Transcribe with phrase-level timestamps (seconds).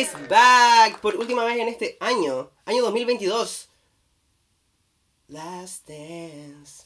[0.00, 3.68] is back por última vez en este año, año 2022.
[5.28, 6.82] Last Dance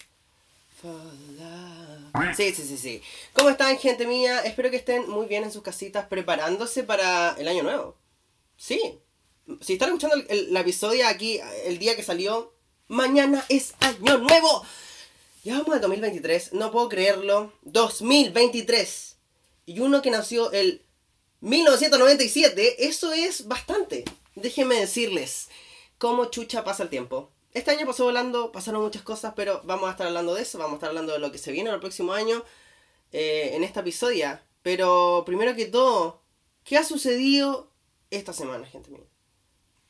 [0.80, 0.90] for
[1.38, 2.36] Love.
[2.36, 3.02] Sí, sí, sí, sí.
[3.34, 4.40] ¿Cómo están, gente mía?
[4.40, 7.96] Espero que estén muy bien en sus casitas preparándose para el año nuevo.
[8.56, 8.98] Sí.
[9.60, 12.52] Si están escuchando el, el- la episodio aquí el día que salió,
[12.88, 14.64] mañana es año nuevo.
[15.44, 17.52] Ya vamos al 2023, no puedo creerlo.
[17.62, 19.16] 2023.
[19.66, 20.81] Y uno que nació el
[21.42, 24.04] 1997, eso es bastante.
[24.36, 25.48] Déjenme decirles
[25.98, 27.32] cómo chucha pasa el tiempo.
[27.52, 30.74] Este año pasó volando, pasaron muchas cosas, pero vamos a estar hablando de eso, vamos
[30.74, 32.44] a estar hablando de lo que se viene el próximo año
[33.10, 34.38] eh, en esta episodio.
[34.62, 36.22] Pero primero que todo,
[36.62, 37.72] ¿qué ha sucedido
[38.10, 39.02] esta semana, gente mía?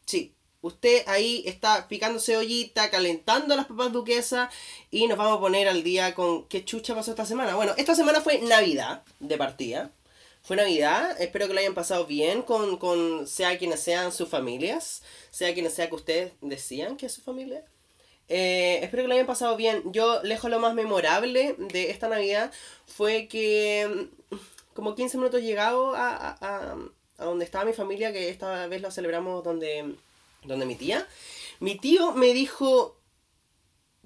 [0.07, 4.51] Sí, usted ahí está picándose ollita, calentando las papas duquesas
[4.91, 7.57] y nos vamos a poner al día con qué chucha pasó esta semana.
[7.57, 9.93] Bueno, esta semana fue Navidad de partida.
[10.43, 15.03] Fue Navidad, espero que lo hayan pasado bien con, con sea quienes sean sus familias,
[15.31, 17.65] sea quienes sea que ustedes decían que es su familia.
[18.29, 19.93] Eh, espero que lo hayan pasado bien.
[19.93, 22.51] Yo, lejos lo más memorable de esta Navidad
[22.87, 24.37] fue que mm,
[24.75, 26.77] como 15 minutos llegado a, a,
[27.19, 29.95] a, donde estaba mi familia, que esta vez lo celebramos donde,
[30.45, 31.07] donde mi tía.
[31.61, 32.97] Mi tío me dijo,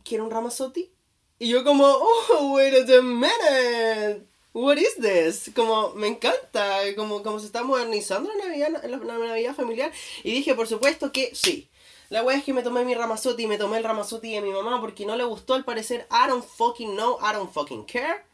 [0.05, 0.93] ¿quiere un ramazotti?
[1.39, 4.26] Y yo como, oh, wait a minute.
[4.59, 5.51] What is this?
[5.55, 9.93] Como, me encanta, como, como se está modernizando la Navidad, la, la Navidad familiar.
[10.25, 11.69] Y dije, por supuesto que sí.
[12.09, 14.49] La wea es que me tomé mi ramazotti y me tomé el ramazotti de mi
[14.53, 16.09] mamá porque no le gustó al parecer.
[16.11, 18.25] I don't fucking know, I don't fucking care.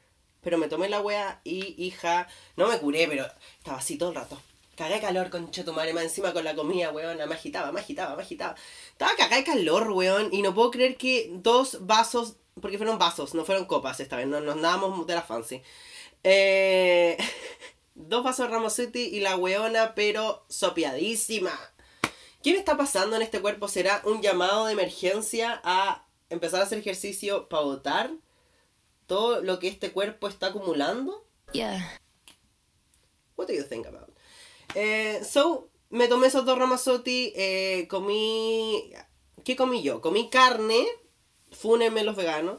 [0.42, 3.26] Pero me tomé la wea y, hija, no me curé, pero
[3.58, 4.40] estaba así todo el rato.
[4.76, 7.16] Cagué calor con tu madre, más encima con la comida, weón.
[7.16, 8.54] Me agitaba, me agitaba, me agitaba.
[8.92, 10.28] Estaba cagada de calor, weón.
[10.30, 14.28] Y no puedo creer que dos vasos, porque fueron vasos, no fueron copas esta vez,
[14.28, 15.62] no nos dábamos de la fancy.
[16.24, 17.16] Eh,
[17.94, 21.52] dos vasos de Ramazotti y la weona, pero sopiadísima.
[22.42, 23.68] ¿Qué me está pasando en este cuerpo?
[23.68, 28.10] ¿Será un llamado de emergencia a empezar a hacer ejercicio para botar
[29.06, 31.24] todo lo que este cuerpo está acumulando?
[31.52, 32.00] Yeah.
[33.36, 34.10] What do you think about?
[34.74, 38.92] Eh, so, me tomé esos dos ramazotti, eh, comí...
[39.44, 40.00] ¿Qué comí yo?
[40.00, 40.86] Comí carne,
[41.50, 42.58] fúnenme los veganos.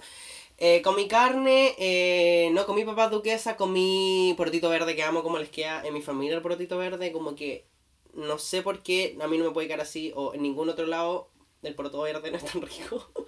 [0.58, 5.50] Eh, comí carne, eh, no comí papas duquesa, comí porotito verde que amo como les
[5.50, 7.66] queda en mi familia el porotito verde, como que
[8.14, 10.86] no sé por qué a mí no me puede quedar así o en ningún otro
[10.86, 11.30] lado
[11.64, 13.10] el poroto verde no es tan rico.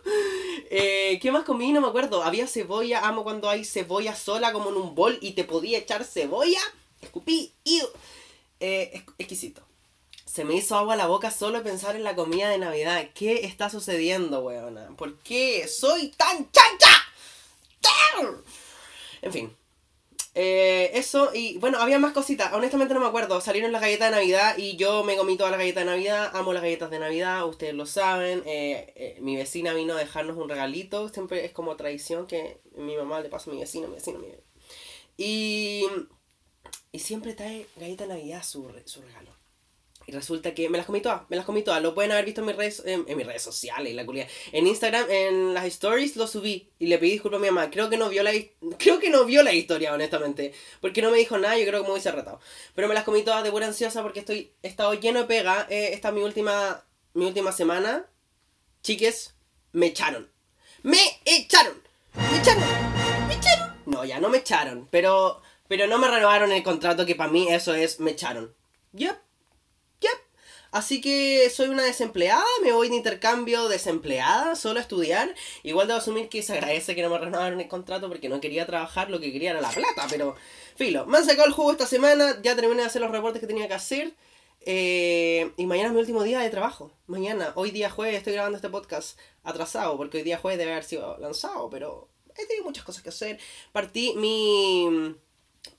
[0.69, 1.71] Eh, ¿Qué más comí?
[1.71, 2.23] No me acuerdo.
[2.23, 6.03] Había cebolla, amo cuando hay cebolla sola como en un bol y te podía echar
[6.03, 6.59] cebolla.
[7.01, 7.85] Escupí, ¡iu!
[8.59, 9.61] Eh, ex- exquisito.
[10.25, 13.09] Se me hizo agua la boca solo pensar en la comida de Navidad.
[13.13, 14.89] ¿Qué está sucediendo, weona?
[14.97, 17.04] ¿Por qué soy tan chancha?
[19.21, 19.55] En fin.
[20.37, 22.51] Eh, eso, y bueno, había más cositas.
[22.53, 23.39] Honestamente no me acuerdo.
[23.39, 26.31] Salieron las galletas de Navidad y yo me comí todas las galletas de Navidad.
[26.35, 28.43] Amo las galletas de Navidad, ustedes lo saben.
[28.45, 31.07] Eh, eh, mi vecina vino a dejarnos un regalito.
[31.09, 34.27] Siempre es como tradición que mi mamá le pasa a mi vecino, mi vecino, mi
[35.17, 35.85] Y,
[36.91, 39.31] y siempre trae galleta de Navidad su, su regalo.
[40.07, 41.81] Y resulta que me las comí todas, me las comí todas.
[41.81, 44.27] Lo pueden haber visto en mis redes, en, mis redes sociales, la culia.
[44.51, 47.71] En Instagram, en las stories lo subí y le pedí disculpas a mi mamá.
[47.71, 48.31] Creo que no vio la
[48.77, 50.53] creo que no vio la historia, honestamente.
[50.79, 52.39] Porque no me dijo nada, yo creo que me hubiese retado.
[52.75, 55.65] Pero me las comí todas de buena ansiosa porque estoy, estado lleno de pega.
[55.69, 58.05] Eh, esta es mi última, mi última semana.
[58.83, 59.33] Chiques,
[59.71, 60.29] me echaron.
[60.83, 61.81] ¡Me echaron!
[62.13, 62.63] ¡Me echaron!
[63.27, 63.73] ¡Me echaron!
[63.87, 64.87] No, ya no me echaron.
[64.91, 68.53] Pero, pero no me renovaron el contrato que para mí eso es me echaron.
[68.93, 69.17] Yep.
[70.75, 75.33] Así que soy una desempleada, me voy de intercambio desempleada, solo a estudiar.
[75.63, 78.65] Igual debo asumir que se agradece que no me renovaron el contrato porque no quería
[78.65, 80.35] trabajar, lo que quería era la plata, pero
[80.75, 81.05] filo.
[81.05, 83.69] Me han sacado el jugo esta semana, ya terminé de hacer los reportes que tenía
[83.69, 84.15] que hacer.
[84.65, 86.91] eh, y mañana es mi último día de trabajo.
[87.07, 90.83] Mañana, hoy día jueves, estoy grabando este podcast atrasado, porque hoy día jueves debe haber
[90.83, 93.39] sido lanzado, pero he tenido muchas cosas que hacer.
[93.71, 95.15] Partí mi,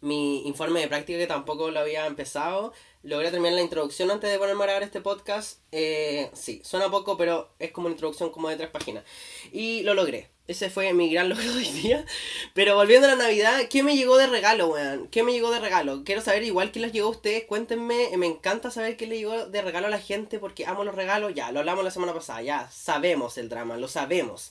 [0.01, 2.73] mi informe de práctica que tampoco lo había empezado.
[3.07, 5.61] Logré terminar la introducción antes de ponerme a grabar este podcast.
[5.71, 9.05] Eh, sí, suena poco, pero es como una introducción como de tres páginas.
[9.53, 10.29] Y lo logré.
[10.49, 12.05] Ese fue mi gran logro de hoy día.
[12.53, 15.07] Pero volviendo a la Navidad, ¿qué me llegó de regalo, weón?
[15.07, 16.03] ¿Qué me llegó de regalo?
[16.05, 17.45] Quiero saber igual qué les llegó a ustedes.
[17.45, 20.97] Cuéntenme, me encanta saber qué le llegó de regalo a la gente porque amo los
[20.97, 21.33] regalos.
[21.33, 24.51] Ya, lo hablamos la semana pasada, ya sabemos el drama, lo sabemos.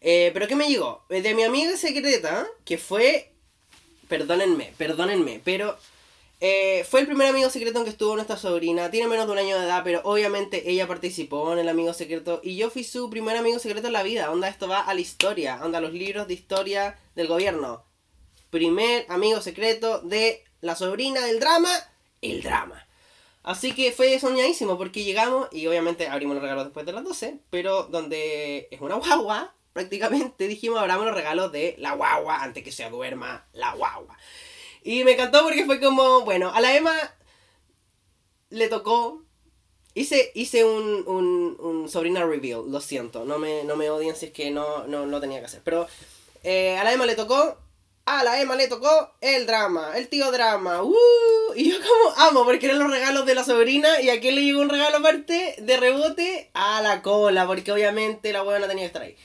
[0.00, 1.04] Eh, pero ¿qué me llegó?
[1.10, 3.30] Eh, De mi amiga secreta, que fue
[4.08, 5.78] perdónenme, perdónenme, pero
[6.40, 8.90] eh, fue el primer amigo secreto en que estuvo nuestra sobrina.
[8.90, 12.40] Tiene menos de un año de edad, pero obviamente ella participó en el amigo secreto.
[12.42, 14.30] Y yo fui su primer amigo secreto en la vida.
[14.30, 15.60] Onda, esto va a la historia.
[15.62, 17.84] Onda, los libros de historia del gobierno.
[18.50, 21.70] Primer amigo secreto de la sobrina del drama,
[22.20, 22.86] el drama.
[23.42, 27.40] Así que fue soñadísimo porque llegamos y obviamente abrimos los regalos después de las 12,
[27.50, 32.72] pero donde es una guagua, prácticamente dijimos abramos los regalos de la guagua antes que
[32.72, 34.16] se duerma la guagua.
[34.84, 36.94] Y me encantó porque fue como, bueno, a la Emma
[38.50, 39.24] le tocó
[39.96, 44.32] Hice, hice un, un, sobrina reveal, lo siento, no me, no me odien si es
[44.32, 45.60] que no, no, no tenía que hacer.
[45.62, 45.86] Pero
[46.42, 47.56] eh, a la Emma le tocó,
[48.04, 50.82] a la Emma le tocó el drama, el tío drama.
[50.82, 54.34] Uh, y yo como amo, porque eran los regalos de la sobrina y a quién
[54.34, 58.82] le llegó un regalo aparte de rebote a la cola, porque obviamente la no tenía
[58.82, 59.16] que estar ahí.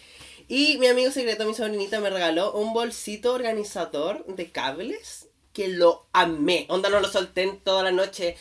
[0.48, 6.08] Y mi amigo secreto, mi sobrinita, me regaló un bolsito organizador de cables que lo
[6.14, 6.66] amé.
[6.70, 8.38] Onda no lo solté en toda la noche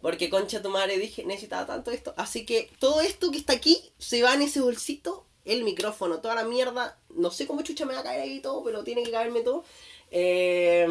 [0.00, 2.14] porque concha tu madre dije, necesitaba tanto esto.
[2.16, 5.24] Así que todo esto que está aquí se va en ese bolsito.
[5.44, 6.98] El micrófono, toda la mierda.
[7.08, 9.64] No sé cómo chucha me va a caer ahí todo, pero tiene que caerme todo.
[10.10, 10.88] Eh,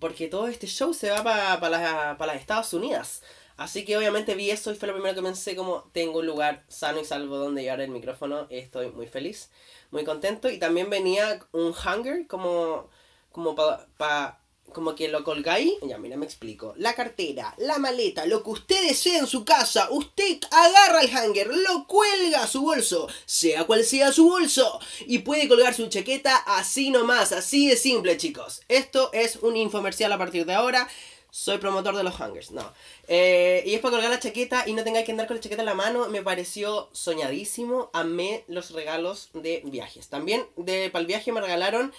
[0.00, 3.22] porque todo este show se va para pa las Estados Unidos.
[3.56, 6.64] Así que obviamente vi eso y fue lo primero que pensé como tengo un lugar
[6.68, 8.46] sano y salvo donde llevar el micrófono.
[8.50, 9.50] Estoy muy feliz,
[9.90, 10.48] muy contento.
[10.48, 12.88] Y también venía un hanger como,
[13.38, 14.40] como para
[14.72, 16.74] como que lo colgáis, ya mira, me explico.
[16.76, 21.46] La cartera, la maleta, lo que usted desee en su casa, usted agarra el hanger,
[21.46, 26.36] lo cuelga a su bolso, sea cual sea su bolso, y puede colgar su chaqueta
[26.36, 28.60] así nomás, así de simple, chicos.
[28.68, 30.88] Esto es un infomercial a partir de ahora.
[31.30, 32.72] Soy promotor de los hangers, no.
[33.06, 35.62] Eh, y es para colgar la chaqueta y no tengáis que andar con la chaqueta
[35.62, 36.08] en la mano.
[36.08, 37.90] Me pareció soñadísimo.
[37.92, 40.08] Amé los regalos de viajes.
[40.08, 41.92] También de, para el viaje me regalaron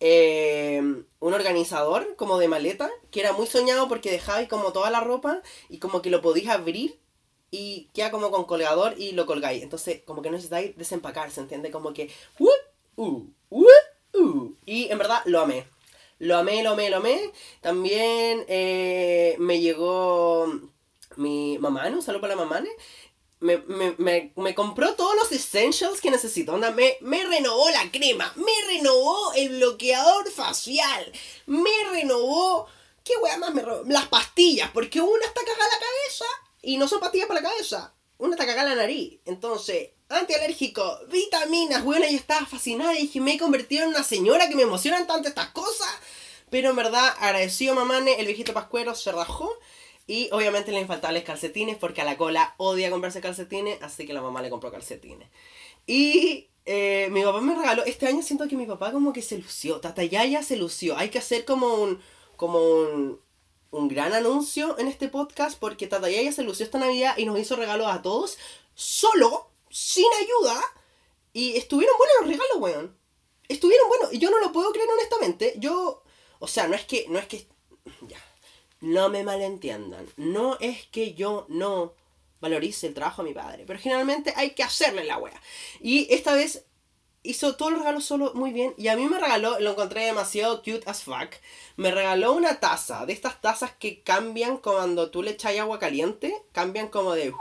[0.00, 0.80] eh,
[1.20, 5.42] un organizador como de maleta, que era muy soñado porque dejabais como toda la ropa
[5.68, 6.98] y como que lo podías abrir
[7.50, 9.62] y queda como con colgador y lo colgáis.
[9.62, 11.70] Entonces, como que necesitáis desempacar, ¿se entiende?
[11.70, 12.10] Como que...
[12.38, 12.48] Uh,
[12.96, 13.22] uh,
[14.14, 15.66] uh, y en verdad lo amé.
[16.18, 17.32] Lo amé, lo amé, lo amé.
[17.60, 20.46] También eh, me llegó
[21.16, 21.96] mi mamá, ¿no?
[21.96, 22.62] Un saludo para la mamá,
[23.40, 23.58] me,
[23.98, 26.54] me, me, compró todos los essentials que necesito.
[26.54, 31.12] Onda, me, me renovó la crema, me renovó el bloqueador facial,
[31.46, 32.66] me renovó.
[33.04, 33.84] ¿Qué wea más me renovó?
[33.86, 36.24] Las pastillas, porque una está cagada la cabeza
[36.62, 37.94] y no son pastillas para la cabeza.
[38.18, 39.20] Una está cagada la nariz.
[39.26, 44.48] Entonces, antialérgico, vitaminas, weona, yo estaba fascinada y dije, me he convertido en una señora
[44.48, 45.88] que me emocionan tanto estas cosas.
[46.50, 49.52] Pero en verdad, agradecido mamane, el viejito pascuero se rajó.
[50.06, 54.22] Y obviamente le infaltables calcetines porque a la cola odia comprarse calcetines, así que la
[54.22, 55.28] mamá le compró calcetines.
[55.86, 59.38] Y eh, mi papá me regaló, este año siento que mi papá como que se
[59.38, 60.96] lució, Tata Yaya se lució.
[60.96, 62.00] Hay que hacer como un,
[62.36, 63.20] como un,
[63.72, 67.38] un gran anuncio en este podcast porque Tata Yaya se lució esta Navidad y nos
[67.40, 68.38] hizo regalos a todos,
[68.74, 70.60] solo, sin ayuda.
[71.32, 72.96] Y estuvieron buenos los regalos, weón.
[73.48, 74.12] Estuvieron buenos.
[74.12, 75.54] Y yo no lo puedo creer honestamente.
[75.58, 76.02] Yo,
[76.38, 77.46] o sea, no es que, no es que,
[78.08, 78.25] ya
[78.80, 80.06] no me malentiendan.
[80.16, 81.94] No es que yo no
[82.40, 85.40] valorice el trabajo de mi padre, pero generalmente hay que hacerle la wea.
[85.80, 86.64] Y esta vez
[87.26, 88.74] hizo todos los regalos solo muy bien.
[88.76, 91.34] Y a mí me regaló, lo encontré demasiado cute as fuck.
[91.76, 96.34] Me regaló una taza, de estas tazas que cambian cuando tú le echas agua caliente.
[96.52, 97.34] Cambian como de.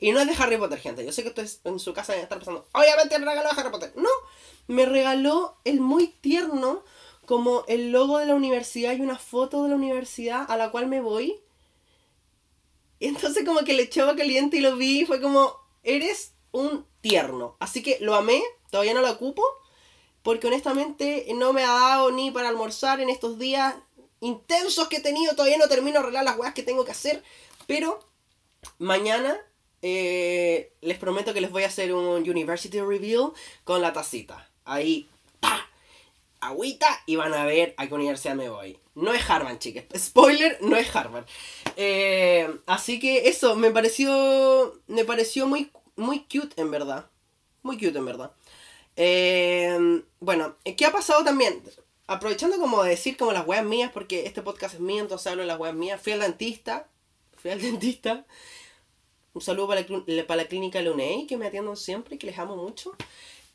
[0.00, 1.04] Y no es de Harry Potter, gente.
[1.04, 3.70] Yo sé que ustedes en su casa deben estar pensando, obviamente me regaló de Harry
[3.70, 3.92] Potter.
[3.96, 4.10] No,
[4.68, 6.84] me regaló el muy tierno
[7.28, 10.86] como el logo de la universidad y una foto de la universidad a la cual
[10.86, 11.38] me voy.
[13.00, 16.86] Y entonces como que le echaba caliente y lo vi y fue como, eres un
[17.02, 17.54] tierno.
[17.60, 19.44] Así que lo amé, todavía no lo ocupo,
[20.22, 23.74] porque honestamente no me ha dado ni para almorzar en estos días
[24.20, 27.22] intensos que he tenido, todavía no termino de arreglar las weas que tengo que hacer,
[27.66, 28.00] pero
[28.78, 29.38] mañana
[29.82, 34.48] eh, les prometo que les voy a hacer un University Review con la tacita.
[34.64, 35.10] Ahí
[36.40, 38.78] agüita y van a ver a qué universidad me voy.
[38.94, 39.84] No es Harvard, chicas.
[39.96, 41.26] Spoiler, no es Harvard.
[41.76, 44.80] Eh, así que eso, me pareció.
[44.86, 47.10] Me pareció muy, muy cute, en verdad.
[47.62, 48.32] Muy cute, en verdad.
[48.96, 51.62] Eh, bueno, ¿qué ha pasado también?
[52.06, 55.42] Aprovechando como de decir como las weas mías, porque este podcast es mío, entonces hablo
[55.42, 56.00] de las weas mías.
[56.00, 56.88] Fui al dentista.
[57.36, 58.26] Fui al dentista.
[59.34, 62.38] Un saludo para la, para la clínica Luney, que me atienden siempre y que les
[62.38, 62.96] amo mucho.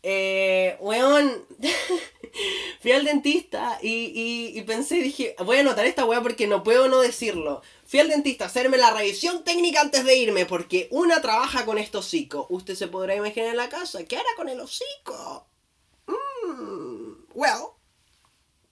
[0.05, 1.45] Eh, weón,
[2.81, 6.89] fui al dentista y, y, pensé, dije, voy a anotar esta weá porque no puedo
[6.89, 7.61] no decirlo.
[7.85, 11.77] Fui al dentista a hacerme la revisión técnica antes de irme porque una trabaja con
[11.77, 12.47] este hocico.
[12.49, 15.47] Usted se podrá imaginar en la casa, ¿qué hará con el hocico?
[16.07, 17.63] Mmm, well,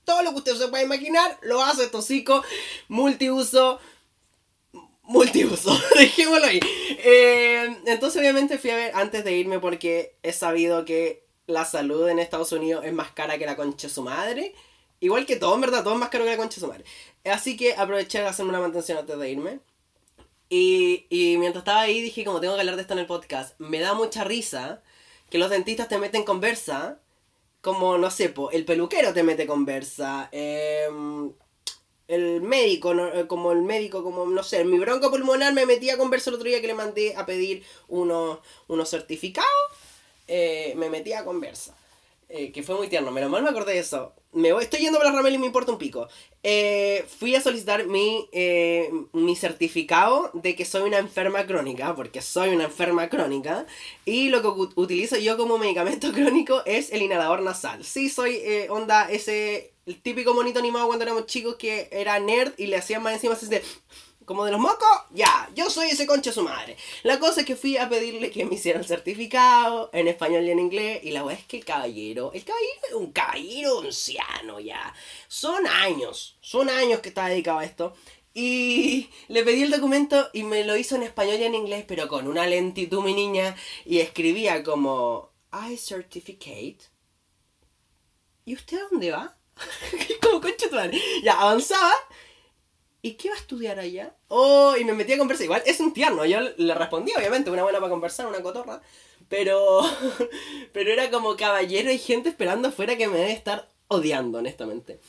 [0.04, 2.44] todo lo que usted se pueda imaginar lo hace este hocico
[2.90, 3.80] multiuso
[5.04, 6.60] multiuso, dejémoslo ahí.
[7.04, 12.08] Eh, entonces obviamente fui a ver antes de irme porque he sabido que la salud
[12.10, 14.54] en Estados Unidos es más cara que la concha de su madre.
[15.00, 16.86] Igual que todo, en verdad, todo es más caro que la concha de su madre.
[17.26, 19.60] Así que aproveché de hacerme una mantención antes de irme.
[20.50, 23.60] Y, y mientras estaba ahí dije, como tengo que hablar de esto en el podcast,
[23.60, 24.84] me da mucha risa
[25.30, 27.00] que los dentistas te meten conversa,
[27.62, 31.34] como, no sé, po, el peluquero te mete conversa, em,
[32.12, 35.98] el médico, eh, como el médico, como, no sé, mi bronco pulmonar me metía a
[35.98, 39.50] conversa el otro día que le mandé a pedir unos, unos certificados,
[40.28, 41.76] eh, me metía a conversa.
[42.34, 44.14] Eh, que fue muy tierno, menos mal me acordé de eso.
[44.32, 46.08] Me voy, estoy yendo para la Ramel y me importa un pico.
[46.44, 52.22] Eh, fui a solicitar mi, eh, mi certificado de que soy una enferma crónica, porque
[52.22, 53.66] soy una enferma crónica,
[54.06, 54.48] y lo que
[54.80, 57.84] utilizo yo como medicamento crónico es el inhalador nasal.
[57.84, 62.68] Sí, soy onda ese, el típico monito animado cuando éramos chicos que era nerd y
[62.68, 63.62] le hacían más encima ese de
[64.26, 66.78] como de los mocos, ya, yo soy ese concha su madre.
[67.04, 70.52] La cosa es que fui a pedirle que me hiciera el certificado en español y
[70.52, 71.00] en inglés.
[71.04, 74.94] Y la verdad es que el caballero, el caballero es un caballero anciano ya.
[75.28, 77.94] Son años, son años que está dedicado a esto.
[78.34, 82.08] Y le pedí el documento y me lo hizo en español y en inglés, pero
[82.08, 83.56] con una lentitud, mi niña.
[83.86, 86.80] Y escribía como, I certificate.
[88.46, 89.38] ¿Y usted a dónde va?
[90.22, 91.02] como concha tu madre.
[91.24, 91.94] Ya, avanzaba
[93.02, 94.16] ¿y qué va a estudiar allá?
[94.28, 95.46] Oh, y me metí a conversar.
[95.46, 96.26] Igual es un tierno.
[96.26, 98.82] Yo le respondí, obviamente, una buena para conversar, una cotorra.
[99.30, 99.82] Pero,
[100.74, 105.00] pero era como caballero y gente esperando afuera que me debe estar odiando, honestamente.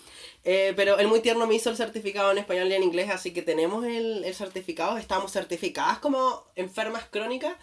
[0.45, 3.33] Eh, pero el muy tierno me hizo el certificado en español y en inglés, así
[3.33, 4.97] que tenemos el, el certificado.
[4.99, 7.57] Estamos certificadas como enfermas crónicas.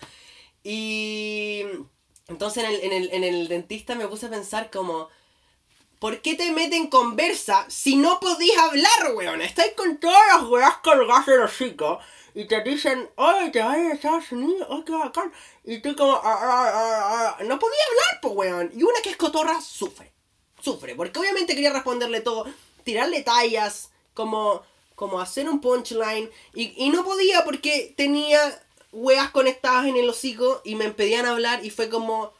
[0.63, 1.63] Y
[2.27, 5.09] entonces en el, en el, en el dentista me puse a pensar como
[5.99, 9.41] ¿Por qué te meten conversa si no podís hablar, weón?
[9.41, 12.01] Estáis con todas las weas colgadas de los chicos
[12.33, 15.33] y te dicen, oye, te vas a Estados Unidos, oh, qué bacán.
[15.65, 18.71] Y tú como, ah, ah, ah, no podía hablar, pues, weón.
[18.73, 20.13] Y una que es cotorra sufre,
[20.61, 22.45] sufre, porque obviamente quería responderle todo,
[22.85, 24.63] tirarle tallas, como,
[24.95, 28.39] como hacer un punchline, y, y no podía porque tenía
[28.93, 32.31] weas conectadas en el hocico y me impedían hablar y fue como,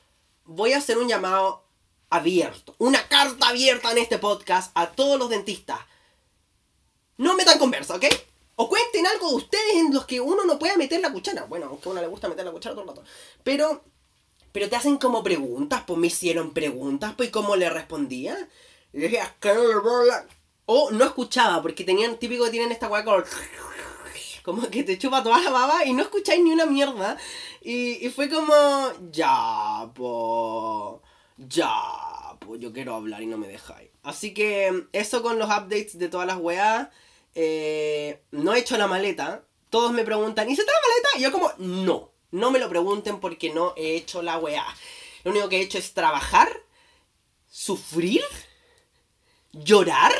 [0.45, 1.68] voy a hacer un llamado
[2.09, 5.79] abierto, una carta abierta en este podcast a todos los dentistas.
[7.17, 8.05] No metan conversa, ¿ok?
[8.55, 11.45] O cuenten algo de ustedes en los que uno no pueda meter la cuchara.
[11.45, 13.03] Bueno, aunque a uno le gusta meter la cuchara todo el rato.
[13.43, 13.83] Pero,
[14.51, 18.37] pero te hacen como preguntas, pues me hicieron preguntas, pues cómo le respondía.
[18.91, 19.21] Le dije,
[20.65, 23.23] O no escuchaba, porque tenían, típico que tienen esta weá como...
[24.43, 27.17] Como que te chupa toda la baba y no escucháis ni una mierda.
[27.61, 28.53] Y, y fue como,
[29.11, 31.03] ya, po
[31.47, 31.71] ya,
[32.39, 33.89] pues yo quiero hablar y no me dejáis.
[34.03, 36.89] Así que eso con los updates de todas las weas.
[37.35, 39.45] Eh, no he hecho la maleta.
[39.69, 41.09] Todos me preguntan, ¿hice la maleta?
[41.17, 42.11] Y yo como, no.
[42.31, 44.65] No me lo pregunten porque no he hecho la weá.
[45.23, 46.49] Lo único que he hecho es trabajar,
[47.49, 48.23] sufrir,
[49.51, 50.13] llorar.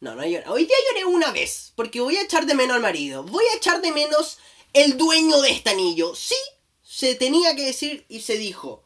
[0.00, 0.54] No, no he llorado.
[0.54, 3.22] Hoy día lloré una vez porque voy a echar de menos al marido.
[3.22, 4.38] Voy a echar de menos
[4.72, 6.14] el dueño de este anillo.
[6.14, 6.36] Sí,
[6.82, 8.82] se tenía que decir y se dijo.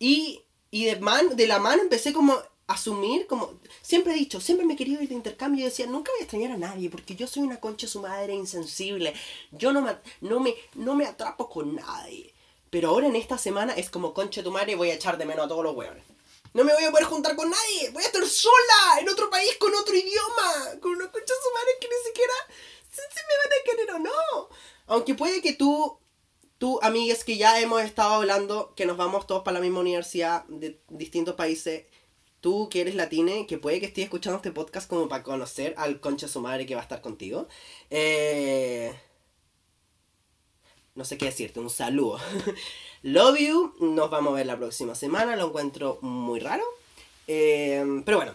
[0.00, 4.40] Y, y de, man, de la mano empecé como a asumir, como siempre he dicho,
[4.40, 6.88] siempre me he querido ir de intercambio y decía, nunca voy a extrañar a nadie
[6.88, 9.14] porque yo soy una concha su madre insensible.
[9.52, 12.32] Yo no me, no me, no me atrapo con nadie.
[12.70, 15.44] Pero ahora en esta semana es como concha tu madre voy a echar de menos
[15.44, 16.04] a todos los hueones.
[16.54, 17.90] No me voy a poder juntar con nadie.
[17.90, 20.80] Voy a estar sola en otro país con otro idioma.
[20.80, 22.32] Con concha su madre que ni siquiera
[22.90, 24.48] sé si me van a querer o no.
[24.86, 25.99] Aunque puede que tú
[26.60, 30.44] tú, amigas, que ya hemos estado hablando, que nos vamos todos para la misma universidad
[30.48, 31.86] de distintos países,
[32.42, 36.00] tú que eres latine, que puede que estés escuchando este podcast como para conocer al
[36.00, 37.48] concha su madre que va a estar contigo.
[37.88, 38.94] Eh,
[40.94, 42.20] no sé qué decirte, un saludo.
[43.02, 46.64] Love you, nos vamos a ver la próxima semana, lo encuentro muy raro.
[47.26, 48.34] Eh, pero bueno,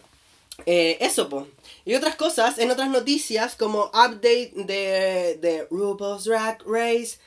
[0.65, 1.48] eh, eso, po.
[1.86, 7.20] Y otras cosas, en otras noticias, como update de, de RuPaul's Drag Race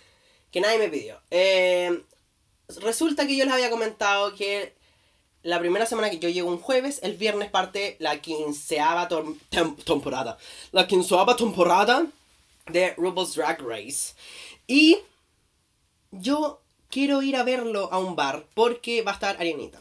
[0.51, 1.21] que nadie me pidió.
[1.31, 2.03] Eh,
[2.81, 4.75] resulta que yo les había comentado que
[5.43, 9.09] la primera semana que yo llego un jueves, el viernes parte la quinceava
[9.85, 10.39] temporada.
[10.73, 12.07] La quinceava temporada
[12.67, 14.15] de RuPaul's Drag Race.
[14.67, 14.99] Y
[16.11, 19.81] yo quiero ir a verlo a un bar porque va a estar Arianita.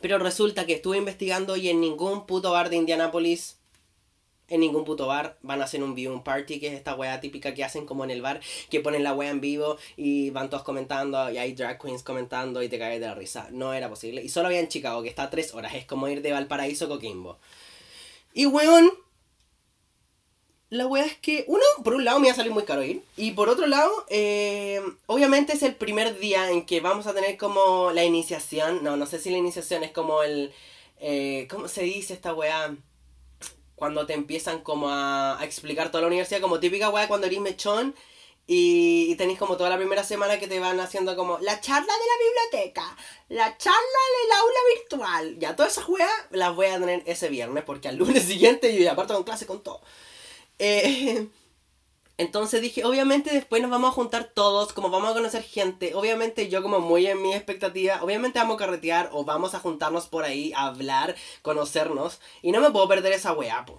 [0.00, 3.59] Pero resulta que estuve investigando y en ningún puto bar de Indianapolis
[4.50, 7.54] en ningún puto bar van a hacer un viewing party, que es esta wea típica
[7.54, 10.64] que hacen como en el bar, que ponen la wea en vivo y van todos
[10.64, 13.48] comentando y hay drag queens comentando y te caes de la risa.
[13.52, 14.22] No era posible.
[14.22, 15.74] Y solo había en Chicago, que está a tres horas.
[15.74, 17.38] Es como ir de Valparaíso a Coquimbo.
[18.34, 18.90] Y weón,
[20.70, 23.02] la wea es que, uno, por un lado me iba a salir muy caro ir.
[23.16, 27.36] Y por otro lado, eh, obviamente es el primer día en que vamos a tener
[27.36, 28.82] como la iniciación.
[28.82, 30.52] No, no sé si la iniciación es como el...
[31.00, 32.76] Eh, ¿Cómo se dice esta weá?
[33.80, 37.94] Cuando te empiezan como a, explicar toda la universidad, como típica weá cuando eres mechón,
[38.46, 42.06] Y, tenéis como toda la primera semana que te van haciendo como la charla de
[42.12, 42.96] la biblioteca,
[43.30, 45.38] la charla del aula virtual.
[45.38, 48.82] Ya todas esas weas las voy a tener ese viernes porque al lunes siguiente yo
[48.82, 49.80] ya parto con clase con todo.
[50.58, 51.26] Eh,
[52.20, 55.94] entonces dije, obviamente después nos vamos a juntar todos, como vamos a conocer gente.
[55.94, 60.06] Obviamente yo como muy en mi expectativa, obviamente vamos a carretear o vamos a juntarnos
[60.06, 62.20] por ahí a hablar, conocernos.
[62.42, 63.78] Y no me puedo perder esa wea, po.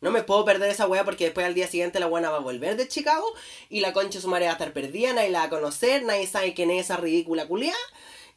[0.00, 2.40] No me puedo perder esa wea porque después al día siguiente la buena va a
[2.40, 3.26] volver de Chicago
[3.68, 6.26] y la concha su madre va a estar perdida, nadie la va a conocer, nadie
[6.26, 7.74] sabe quién es esa ridícula culia.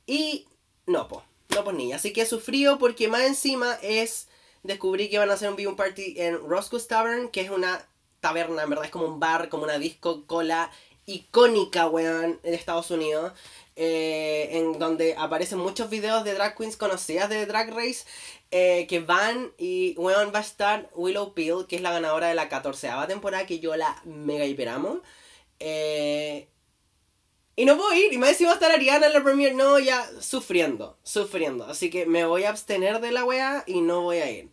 [0.06, 0.46] Y
[0.88, 1.24] no, po,
[1.56, 1.96] no pues niña.
[1.96, 4.27] Así que sufrió porque más encima es
[4.63, 7.88] descubrí que van a hacer un viewing party en Roscoe's Tavern, que es una
[8.27, 10.72] taberna, en verdad es como un bar, como una disco cola
[11.05, 13.34] icónica, weón, en Estados Unidos.
[13.79, 18.05] Eh, en donde aparecen muchos videos de drag queens conocidas de Drag Race
[18.50, 22.34] eh, que van y weón va a estar Willow Peel, que es la ganadora de
[22.34, 25.01] la 14 temporada, que yo la mega hiperamo.
[25.60, 26.48] Eh,
[27.55, 29.79] y no voy a ir, y me decía va estar Ariana en la premiere, no,
[29.79, 31.65] ya sufriendo, sufriendo.
[31.65, 34.50] Así que me voy a abstener de la wea y no voy a ir.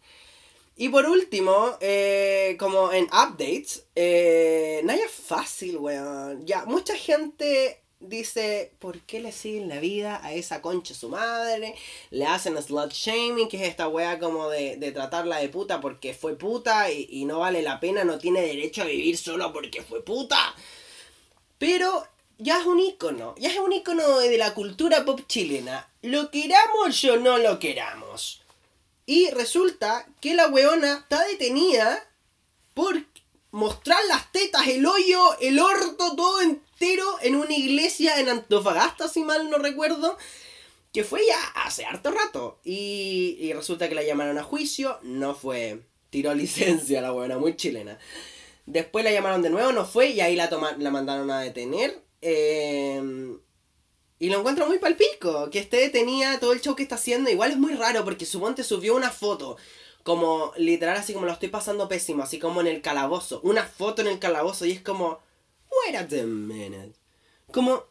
[0.76, 6.44] Y por último, eh, como en updates, eh, Naya fácil, weón.
[6.46, 11.76] Ya, mucha gente dice, ¿por qué le siguen la vida a esa concha su madre?
[12.10, 16.12] Le hacen slut shaming, que es esta wea como de, de tratarla de puta porque
[16.12, 19.82] fue puta y, y, no vale la pena, no tiene derecho a vivir solo porque
[19.82, 20.54] fue puta.
[21.58, 22.04] Pero
[22.38, 25.88] ya es un icono, ya es un icono de la cultura pop chilena.
[26.02, 28.43] Lo queramos o no lo queramos.
[29.06, 32.02] Y resulta que la weona está detenida
[32.72, 33.04] por
[33.50, 39.22] mostrar las tetas, el hoyo, el orto, todo entero en una iglesia en Antofagasta, si
[39.22, 40.18] mal no recuerdo,
[40.92, 42.58] que fue ya hace harto rato.
[42.64, 47.98] Y, resulta que la llamaron a juicio, no fue, tiró licencia la buena, muy chilena.
[48.66, 52.02] Después la llamaron de nuevo, no fue, y ahí la, la mandaron a detener.
[52.22, 53.36] Eh,
[54.18, 57.30] y lo encuentro muy palpico, que esté detenida todo el show que está haciendo.
[57.30, 59.56] Igual es muy raro porque te subió una foto
[60.04, 64.02] como literal así como lo estoy pasando pésimo, así como en el calabozo, una foto
[64.02, 65.18] en el calabozo y es como,
[65.86, 66.92] wait a minute.
[67.50, 67.84] Como,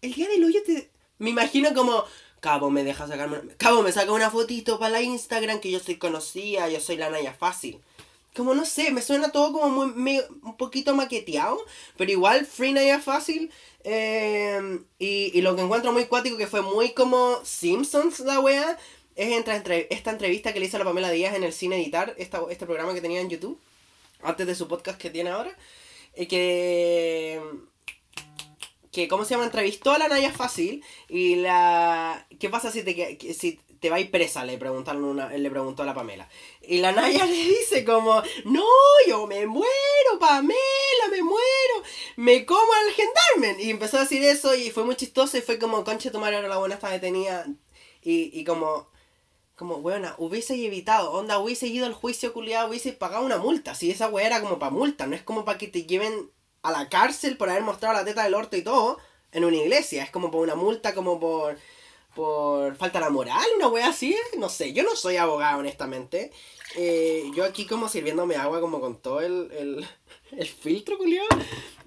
[0.00, 0.90] el día del hoyo te...
[1.18, 2.04] Me imagino como,
[2.40, 3.40] Cabo me deja sacarme...
[3.56, 7.10] Cabo me saca una fotito para la Instagram que yo soy conocida, yo soy la
[7.10, 7.80] Naya fácil.
[8.38, 11.58] Como no sé, me suena todo como muy, un poquito maqueteado,
[11.96, 13.50] pero igual Free Naya fácil.
[13.82, 18.78] Eh, y, y, lo que encuentro muy cuático, que fue muy como Simpsons la wea,
[19.16, 22.40] es entre, esta entrevista que le hizo la Pamela Díaz en el cine editar, esta,
[22.48, 23.58] este programa que tenía en YouTube,
[24.22, 25.56] antes de su podcast que tiene ahora,
[26.16, 27.42] y que
[28.92, 29.44] que ¿cómo se llama?
[29.44, 34.44] Entrevistó a la Naya Fácil y la ¿qué pasa si te si te vais presa?
[34.44, 36.28] Le preguntaron una, le preguntó a la Pamela.
[36.62, 38.64] Y la Naya le dice como, "No,
[39.06, 40.56] yo me muero, Pamela,
[41.10, 41.82] me muero.
[42.16, 45.58] Me como al gendarme." Y empezó a decir eso y fue muy chistoso y fue
[45.58, 47.46] como, "Concha tu madre, ahora la buena está detenida."
[48.02, 48.88] Y, y como
[49.58, 53.74] como, weona, hubiese evitado, onda, hubiese ido al juicio culiado, hubiese pagado una multa.
[53.74, 56.30] Si esa weá era como para multa, no es como para que te lleven
[56.62, 58.98] a la cárcel por haber mostrado la teta del orto y todo
[59.32, 60.04] en una iglesia.
[60.04, 61.58] Es como por una multa, como por,
[62.18, 64.16] por falta de moral, una weá así.
[64.36, 66.32] No sé, yo no soy abogado, honestamente.
[66.74, 69.86] Eh, yo aquí como sirviéndome agua como con todo el, el,
[70.32, 71.28] el filtro, culiado.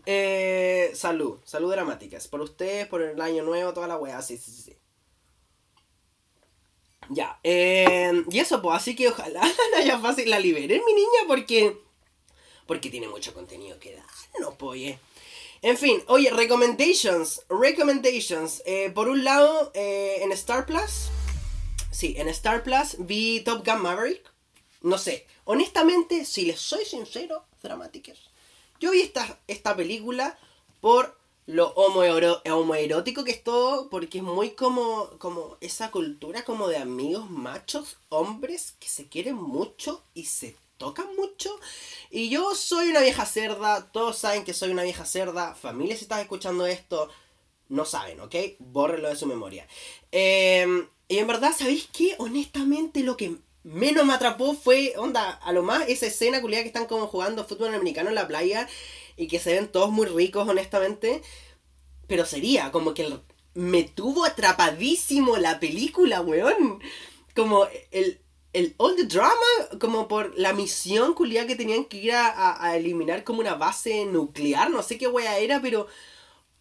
[0.06, 2.30] Eh, salud, salud dramáticas.
[2.30, 4.78] Por ustedes, por el año nuevo, toda la weá, sí, sí, sí.
[7.10, 9.42] Ya, eh, y eso, pues, así que ojalá
[9.74, 11.78] no haya fácil la liberen, mi niña, porque.
[12.66, 14.06] Porque tiene mucho contenido que dar,
[14.40, 14.96] no, pues,
[15.64, 17.44] En fin, oye, recommendations.
[17.48, 18.64] Recommendations.
[18.66, 21.10] Eh, por un lado, eh, en Star Plus.
[21.92, 24.24] Sí, en Star Plus vi Top Gun Maverick.
[24.82, 28.32] No sé, honestamente, si les soy sincero, dramáticos.
[28.80, 30.40] Yo vi esta, esta película
[30.80, 36.78] por lo homoerótico que es todo, porque es muy como, como esa cultura como de
[36.78, 41.52] amigos machos, hombres que se quieren mucho y se tocan mucho.
[42.10, 46.04] Y yo soy una vieja cerda, todos saben que soy una vieja cerda, familia si
[46.04, 47.08] estás escuchando esto,
[47.70, 48.36] no saben, ¿ok?
[48.58, 49.68] Bórrenlo de su memoria.
[50.12, 52.16] Em, y en verdad, ¿sabéis qué?
[52.18, 56.70] Honestamente lo que menos me atrapó fue, onda, a lo más esa escena culiada que
[56.70, 58.68] están como jugando fútbol americano en la playa
[59.18, 61.22] y que se ven todos muy ricos, honestamente.
[62.08, 63.20] Pero sería como que
[63.54, 66.82] me tuvo atrapadísimo la película, weón.
[67.36, 68.20] Como el,
[68.54, 69.34] el all the drama,
[69.80, 74.70] como por la misión culiada que tenían que ir a, eliminar como una base nuclear,
[74.70, 75.88] no sé qué wea era, pero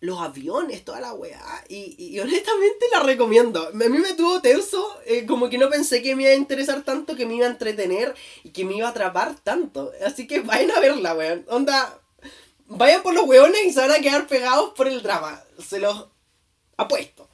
[0.01, 1.65] los aviones, toda la weá.
[1.69, 3.69] Y, honestamente la recomiendo.
[3.69, 6.83] A mí me tuvo tenso, eh, como que no pensé que me iba a interesar
[6.85, 9.93] tanto, que me iba a entretener y que me iba a atrapar tanto.
[10.05, 11.45] Así que vayan a verla, weón.
[11.49, 12.01] Onda,
[12.67, 15.43] vayan por los hueones y se van a quedar pegados por el drama.
[15.59, 16.09] Se los
[16.77, 17.30] apuesto.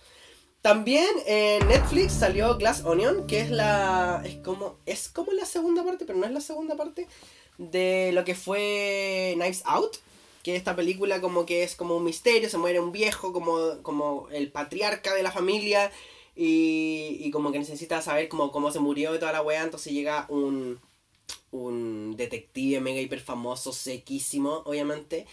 [0.66, 4.20] También en Netflix salió Glass Onion, que es la.
[4.26, 4.80] Es como.
[4.84, 7.06] Es como la segunda parte, pero no es la segunda parte.
[7.56, 9.98] De lo que fue Knives Out.
[10.42, 12.50] Que esta película como que es como un misterio.
[12.50, 15.92] Se muere un viejo, como, como el patriarca de la familia.
[16.34, 19.62] Y, y como que necesita saber cómo, cómo se murió y toda la weá.
[19.62, 20.80] Entonces llega un,
[21.52, 25.28] un detective mega hiper famoso, sequísimo, obviamente.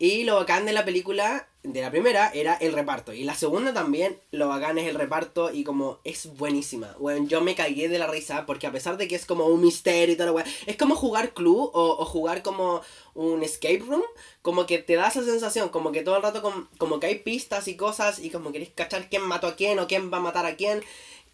[0.00, 3.12] Y lo bacán de la película, de la primera, era el reparto.
[3.12, 6.94] Y la segunda también, lo bacán es el reparto y como es buenísima.
[7.00, 9.60] Bueno, yo me cagué de la risa porque a pesar de que es como un
[9.60, 12.80] misterio y todo lo es como jugar club o, jugar como
[13.14, 14.04] un escape room.
[14.40, 17.66] Como que te da esa sensación, como que todo el rato como, que hay pistas
[17.66, 20.46] y cosas y como querés cachar quién mató a quién o quién va a matar
[20.46, 20.80] a quién.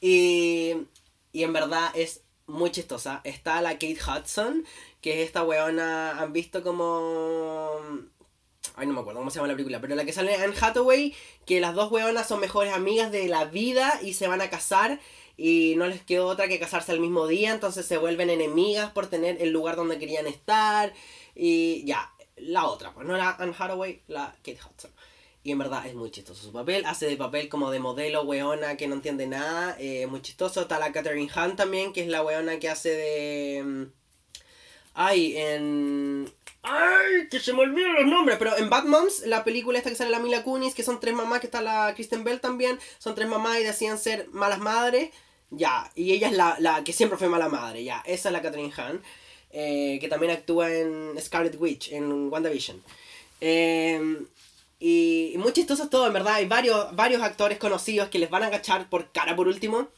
[0.01, 0.73] Y,
[1.33, 3.21] y en verdad es muy chistosa.
[3.25, 4.65] Está la Kate Hudson,
[5.03, 7.79] que es esta weona, han visto como
[8.75, 11.15] Ay, no me acuerdo cómo se llama la película, pero la que sale Anne Hathaway,
[11.47, 15.01] que las dos weonas son mejores amigas de la vida y se van a casar
[15.37, 19.07] y no les quedó otra que casarse al mismo día, entonces se vuelven enemigas por
[19.07, 20.93] tener el lugar donde querían estar
[21.35, 24.91] y ya, la otra, pues no era Anne Hathaway, la Kate Hudson.
[25.45, 26.87] Y en verdad es muy chistoso su papel.
[26.87, 29.77] Hace de papel como de modelo weona que no entiende nada.
[29.79, 30.63] Eh, muy chistoso.
[30.63, 33.63] Está la Catherine Hunt también, que es la weona que hace de...
[33.63, 33.85] Mm,
[34.95, 36.33] ay, en...
[37.31, 38.37] Que se me olvidan los nombres.
[38.39, 41.15] Pero en Bad Moms, la película esta que sale la Mila Kunis, que son tres
[41.15, 42.79] mamás, que está la Kristen Bell también.
[42.99, 45.11] Son tres mamás y decían ser malas madres.
[45.51, 45.91] Ya.
[45.95, 47.85] Y ella es la, la que siempre fue mala madre.
[47.85, 48.03] Ya.
[48.07, 49.03] Esa es la Catherine Hahn.
[49.57, 52.83] Eh, que también actúa en Scarlet Witch, en WandaVision.
[53.41, 54.27] Eh,
[54.81, 56.35] y, muy chistoso todo, en verdad.
[56.35, 59.89] Hay varios, varios actores conocidos que les van a agachar por cara por último.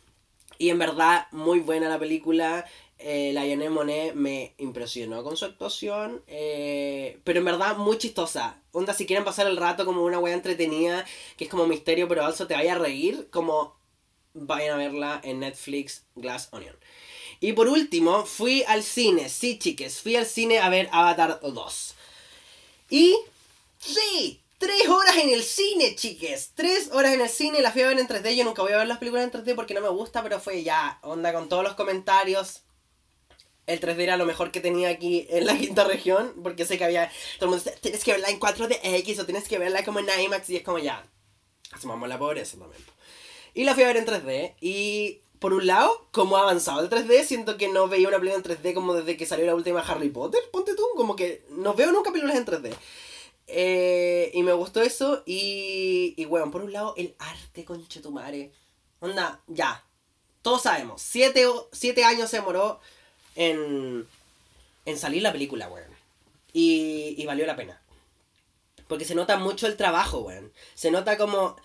[0.58, 2.66] Y en verdad, muy buena la película
[2.98, 8.62] eh, Lionel Monet me impresionó con su actuación, eh, pero en verdad muy chistosa.
[8.72, 11.04] Onda, si quieren pasar el rato como una wea entretenida,
[11.36, 13.76] que es como misterio, pero also te vaya a reír, como
[14.32, 16.76] vayan a verla en Netflix Glass Onion.
[17.40, 21.94] Y por último, fui al cine, sí chiques, fui al cine a ver Avatar 2.
[22.90, 23.14] Y
[23.78, 26.52] sí, Tres horas en el cine, chiques.
[26.54, 27.60] Tres horas en el cine.
[27.60, 28.34] La fui a ver en 3D.
[28.34, 30.62] Yo nunca voy a ver las películas en 3D porque no me gusta, pero fue
[30.62, 30.98] ya.
[31.02, 32.62] Onda con todos los comentarios
[33.66, 36.84] el 3D era lo mejor que tenía aquí en la quinta región, porque sé que
[36.84, 39.98] había, todo el mundo dice, tienes que verla en 4DX o tienes que verla como
[39.98, 41.04] en IMAX y es como ya,
[41.72, 42.82] asumamos la pobreza también.
[43.54, 46.90] Y la fui a ver en 3D y por un lado, como ha avanzado el
[46.90, 49.80] 3D, siento que no veía una película en 3D como desde que salió la última
[49.80, 52.74] Harry Potter, ponte tú, como que no veo nunca películas en 3D.
[53.48, 58.52] Eh, y me gustó eso y, y bueno, por un lado, el arte, conchetumare.
[58.98, 59.84] Onda, ya,
[60.42, 62.80] todos sabemos, siete, siete años se demoró
[63.36, 64.06] en,
[64.84, 65.90] en salir la película, weón.
[66.52, 67.80] Y, y valió la pena.
[68.88, 70.52] Porque se nota mucho el trabajo, weón.
[70.74, 71.56] Se nota como...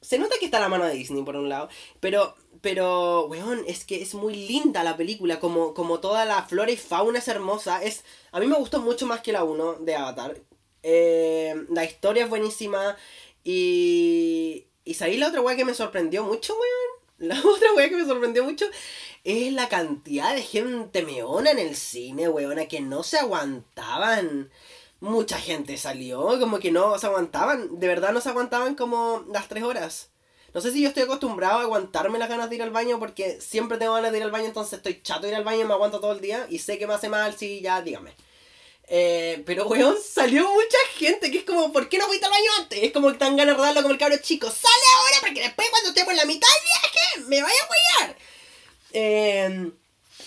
[0.00, 3.84] Se nota que está la mano de Disney por un lado, pero, pero, weón, es
[3.84, 7.82] que es muy linda la película, como, como toda la flora y fauna es hermosa.
[7.82, 10.36] Es, a mí me gustó mucho más que la 1 de Avatar.
[10.82, 12.96] Eh, la historia es buenísima
[13.42, 14.66] y...
[14.84, 16.95] Y salí la otra weá que me sorprendió mucho, weón.
[17.18, 18.66] La otra weá que me sorprendió mucho
[19.24, 24.50] es la cantidad de gente meona en el cine, weona, que no se aguantaban.
[25.00, 27.78] Mucha gente salió, como que no se aguantaban.
[27.80, 30.10] De verdad no se aguantaban como las tres horas.
[30.54, 33.40] No sé si yo estoy acostumbrado a aguantarme las ganas de ir al baño porque
[33.40, 35.64] siempre tengo ganas de ir al baño, entonces estoy chato de ir al baño y
[35.64, 38.14] me aguanto todo el día y sé que me hace mal, sí, ya, dígame.
[38.88, 42.50] Eh, pero, weón, salió mucha gente que es como, ¿por qué no fuiste al baño
[42.58, 42.78] antes?
[42.82, 44.48] Es como que están ganas de rodarlo como el cabro chico.
[44.48, 48.16] Sale ahora porque después cuando estemos en la mitad del viaje me vaya a huear.
[48.92, 49.72] Em,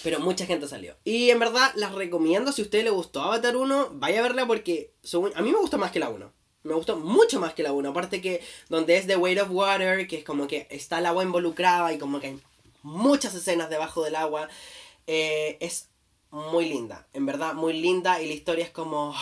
[0.04, 0.96] pero mucha gente salió.
[1.04, 2.52] Y en verdad las recomiendo.
[2.52, 4.92] Si a usted le gustó Avatar 1, vaya a verla porque
[5.36, 6.32] a mí me gustó más que la 1.
[6.64, 7.90] Me gustó mucho más que la 1.
[7.90, 11.24] Aparte que donde es The Weight of Water, que es como que está el agua
[11.24, 12.40] involucrada y como que hay
[12.84, 14.50] muchas escenas debajo del agua.
[15.08, 15.89] Eh, es
[16.32, 17.08] muy linda.
[17.14, 18.22] En verdad, muy linda.
[18.22, 19.16] Y la historia es como...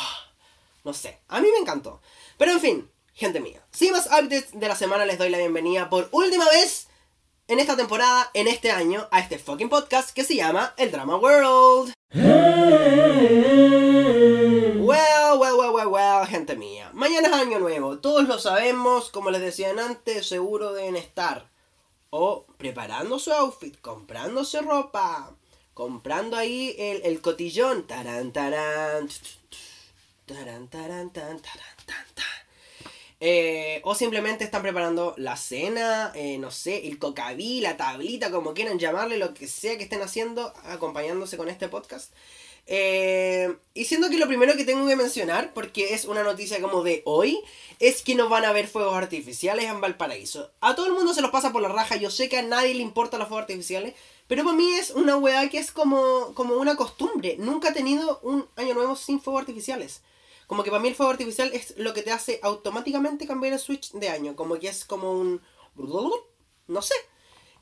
[0.83, 1.19] No sé.
[1.27, 2.01] A mí me encantó.
[2.37, 3.65] Pero en fin, gente mía.
[3.71, 6.87] Sin más updates de la semana, les doy la bienvenida por última vez
[7.47, 11.15] en esta temporada, en este año, a este fucking podcast que se llama El Drama
[11.15, 11.93] World.
[14.87, 16.91] Well, well, well, well, well, gente mía.
[16.93, 21.49] Mañana es año nuevo, todos lo sabemos, como les decían antes, seguro deben estar
[22.09, 25.35] o preparando su outfit, comprándose ropa,
[25.77, 27.85] comprando ahí el, el cotillón.
[27.85, 29.07] Taran, taran,
[30.25, 31.37] taran, taran, taran,
[33.19, 38.55] eh, o simplemente están preparando la cena, eh, no sé, el cocaví, la tablita, como
[38.55, 42.11] quieran llamarle, lo que sea que estén haciendo, acompañándose con este podcast.
[42.65, 46.83] Eh, y siento que lo primero que tengo que mencionar, porque es una noticia como
[46.83, 47.39] de hoy,
[47.79, 50.51] es que no van a haber fuegos artificiales en Valparaíso.
[50.59, 52.73] A todo el mundo se los pasa por la raja, yo sé que a nadie
[52.73, 53.93] le importan los fuegos artificiales,
[54.27, 57.37] pero para mí es una weá que es como, como una costumbre.
[57.39, 60.01] Nunca he tenido un año nuevo sin fuegos artificiales.
[60.47, 63.59] Como que para mí el fuego artificial es lo que te hace automáticamente cambiar el
[63.59, 64.35] switch de año.
[64.35, 65.41] Como que es como un...
[66.67, 66.95] No sé.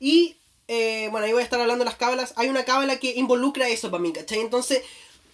[0.00, 2.34] Y eh, bueno, ahí voy a estar hablando de las cábalas.
[2.36, 4.40] Hay una cábala que involucra eso para mí, ¿cachai?
[4.40, 4.82] Entonces,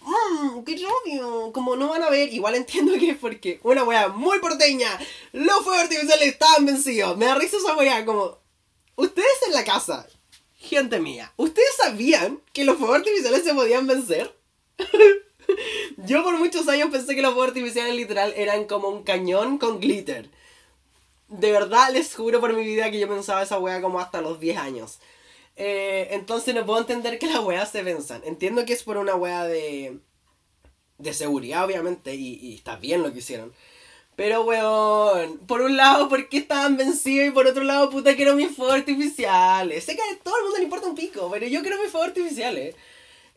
[0.01, 1.51] mmm, qué obvio.
[1.53, 4.99] Como no van a ver, igual entiendo que es porque una weá muy porteña,
[5.31, 7.17] los fuegos artificiales estaban vencidos.
[7.17, 8.37] Me da risa esa weá, como,
[8.95, 10.07] ustedes en la casa,
[10.63, 14.35] gente mía, ¿ustedes sabían que los fuegos artificiales se podían vencer?
[15.97, 19.79] Yo por muchos años pensé que los fuegos artificiales literal eran como un cañón con
[19.79, 20.29] glitter.
[21.27, 24.39] De verdad les juro por mi vida que yo pensaba esa weá como hasta los
[24.39, 24.99] 10 años.
[25.55, 28.21] Eh, entonces no puedo entender que las weas se venzan.
[28.25, 29.99] Entiendo que es por una wea de,
[30.97, 33.53] de seguridad, obviamente, y está bien lo que hicieron.
[34.15, 37.27] Pero, weón, por un lado, ¿por qué estaban vencidos?
[37.27, 39.83] Y por otro lado, puta, quiero mis fuegos artificiales.
[39.83, 42.09] Sé que a todo el mundo le importa un pico, pero yo quiero mis fuegos
[42.09, 42.75] artificiales.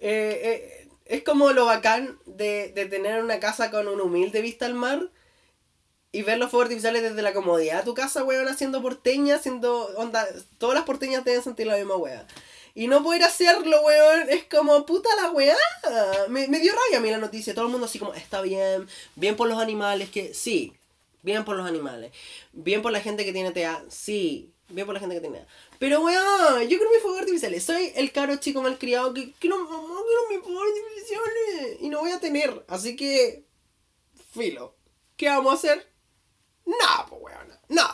[0.00, 4.66] Eh, eh, es como lo bacán de, de tener una casa con una humilde vista
[4.66, 5.10] al mar
[6.12, 9.86] y ver los fuegos artificiales desde la comodidad de tu casa, weón, haciendo porteñas, haciendo.
[9.96, 10.26] Onda,
[10.58, 12.26] todas las porteñas deben sentir la misma weá.
[12.76, 15.56] Y no poder hacerlo, weón, es como puta la weá.
[16.28, 17.54] Me, dio rabia a mí la noticia.
[17.54, 20.74] Todo el mundo así como, está bien, bien por los animales, que sí,
[21.22, 22.12] bien por los animales.
[22.52, 25.46] Bien por la gente que tiene TEA, sí, bien por la gente que tiene TEA.
[25.78, 27.64] Pero weón, yo quiero mis fuegos artificiales.
[27.64, 31.78] Soy el caro chico malcriado que quiero, no, quiero mis fuegos artificiales.
[31.80, 32.62] Y no voy a tener.
[32.68, 33.46] Así que,
[34.34, 34.76] filo.
[35.16, 35.90] ¿Qué vamos a hacer?
[36.66, 37.88] No, pues weón, no.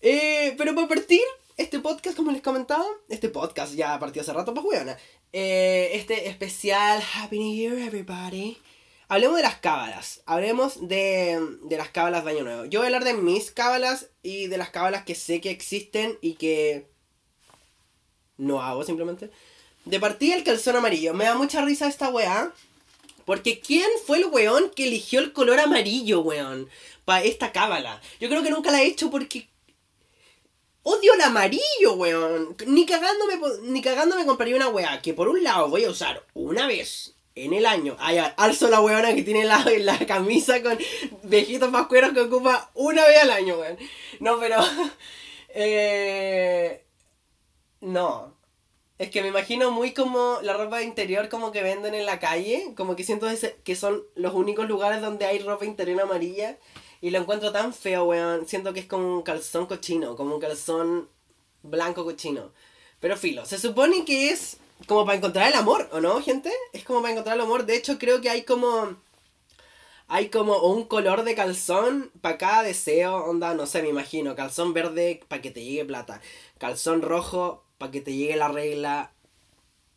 [0.00, 1.24] Eh, pero para partir,
[1.56, 4.96] este podcast, como les comentaba, este podcast ya partió hace rato, pues weón.
[5.32, 8.58] Eh, este especial Happy New Year, everybody.
[9.08, 10.22] Hablemos de las cábalas.
[10.26, 12.64] Hablemos de, de las cábalas de Año Nuevo.
[12.64, 16.18] Yo voy a hablar de mis cábalas y de las cábalas que sé que existen
[16.20, 16.88] y que
[18.36, 19.30] no hago simplemente.
[19.84, 21.14] De partida el calzón amarillo.
[21.14, 22.52] Me da mucha risa esta weá.
[23.24, 26.68] Porque ¿quién fue el weón que eligió el color amarillo, weón?
[27.04, 28.00] para esta cábala.
[28.20, 29.48] Yo creo que nunca la he hecho porque
[30.84, 32.56] odio el amarillo, weón.
[32.66, 36.68] Ni cagándome, ni cagándome compraría una weá que por un lado voy a usar una
[36.68, 37.96] vez en el año.
[37.98, 40.78] Ay, alzo la weona que tiene la, la camisa con
[41.24, 43.76] viejitos más cueros que ocupa una vez al año, weón.
[44.20, 44.58] No, pero...
[45.56, 46.84] Eh,
[47.80, 48.34] no.
[48.98, 52.72] Es que me imagino muy como la ropa interior como que venden en la calle.
[52.76, 53.28] Como que siento
[53.62, 56.58] que son los únicos lugares donde hay ropa interior amarilla.
[57.04, 58.48] Y lo encuentro tan feo, weón.
[58.48, 61.06] Siento que es como un calzón cochino, como un calzón
[61.62, 62.50] blanco cochino.
[62.98, 66.50] Pero filo, se supone que es como para encontrar el amor, ¿o no, gente?
[66.72, 67.66] Es como para encontrar el amor.
[67.66, 68.96] De hecho, creo que hay como.
[70.08, 73.16] Hay como un color de calzón para cada deseo.
[73.26, 74.34] Onda, no sé, me imagino.
[74.34, 76.22] Calzón verde para que te llegue plata.
[76.56, 79.12] Calzón rojo para que te llegue la regla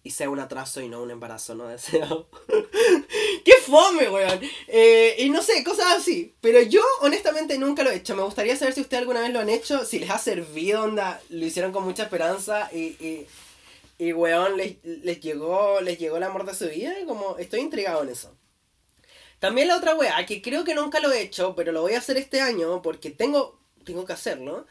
[0.03, 2.27] y sea un atraso y no un embarazo no deseado.
[3.43, 4.39] ¡Qué fome, weón!
[4.67, 6.35] Eh, y no sé, cosas así.
[6.41, 8.15] Pero yo, honestamente, nunca lo he hecho.
[8.15, 11.21] Me gustaría saber si ustedes alguna vez lo han hecho, si les ha servido, onda,
[11.29, 13.27] lo hicieron con mucha esperanza y, y,
[13.97, 16.93] y weón, les, les, llegó, les llegó el amor de su vida.
[17.05, 18.35] Como, estoy intrigado en eso.
[19.39, 21.99] También la otra weá, que creo que nunca lo he hecho, pero lo voy a
[21.99, 24.65] hacer este año porque tengo, tengo que hacerlo.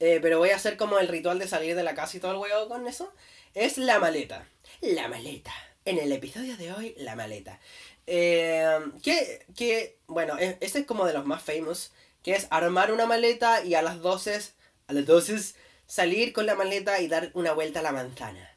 [0.00, 2.32] Eh, pero voy a hacer como el ritual de salir de la casa y todo
[2.32, 3.12] el weón con eso.
[3.54, 4.46] Es la maleta
[4.82, 5.52] la maleta.
[5.84, 7.60] En el episodio de hoy, la maleta.
[8.06, 12.92] Eh, que, que, bueno, e, este es como de los más famous, que es armar
[12.92, 14.40] una maleta y a las 12,
[14.86, 15.54] a las 12
[15.86, 18.48] salir con la maleta y dar una vuelta a la manzana.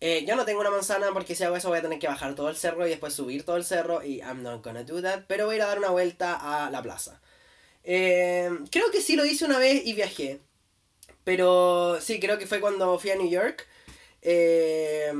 [0.00, 2.34] Eh, yo no tengo una manzana porque si hago eso voy a tener que bajar
[2.34, 5.24] todo el cerro y después subir todo el cerro y I'm not gonna do that,
[5.28, 7.20] pero voy a ir a dar una vuelta a la plaza.
[7.84, 10.40] Eh, creo que sí lo hice una vez y viajé,
[11.24, 13.66] pero sí, creo que fue cuando fui a New York.
[14.22, 15.12] Eh,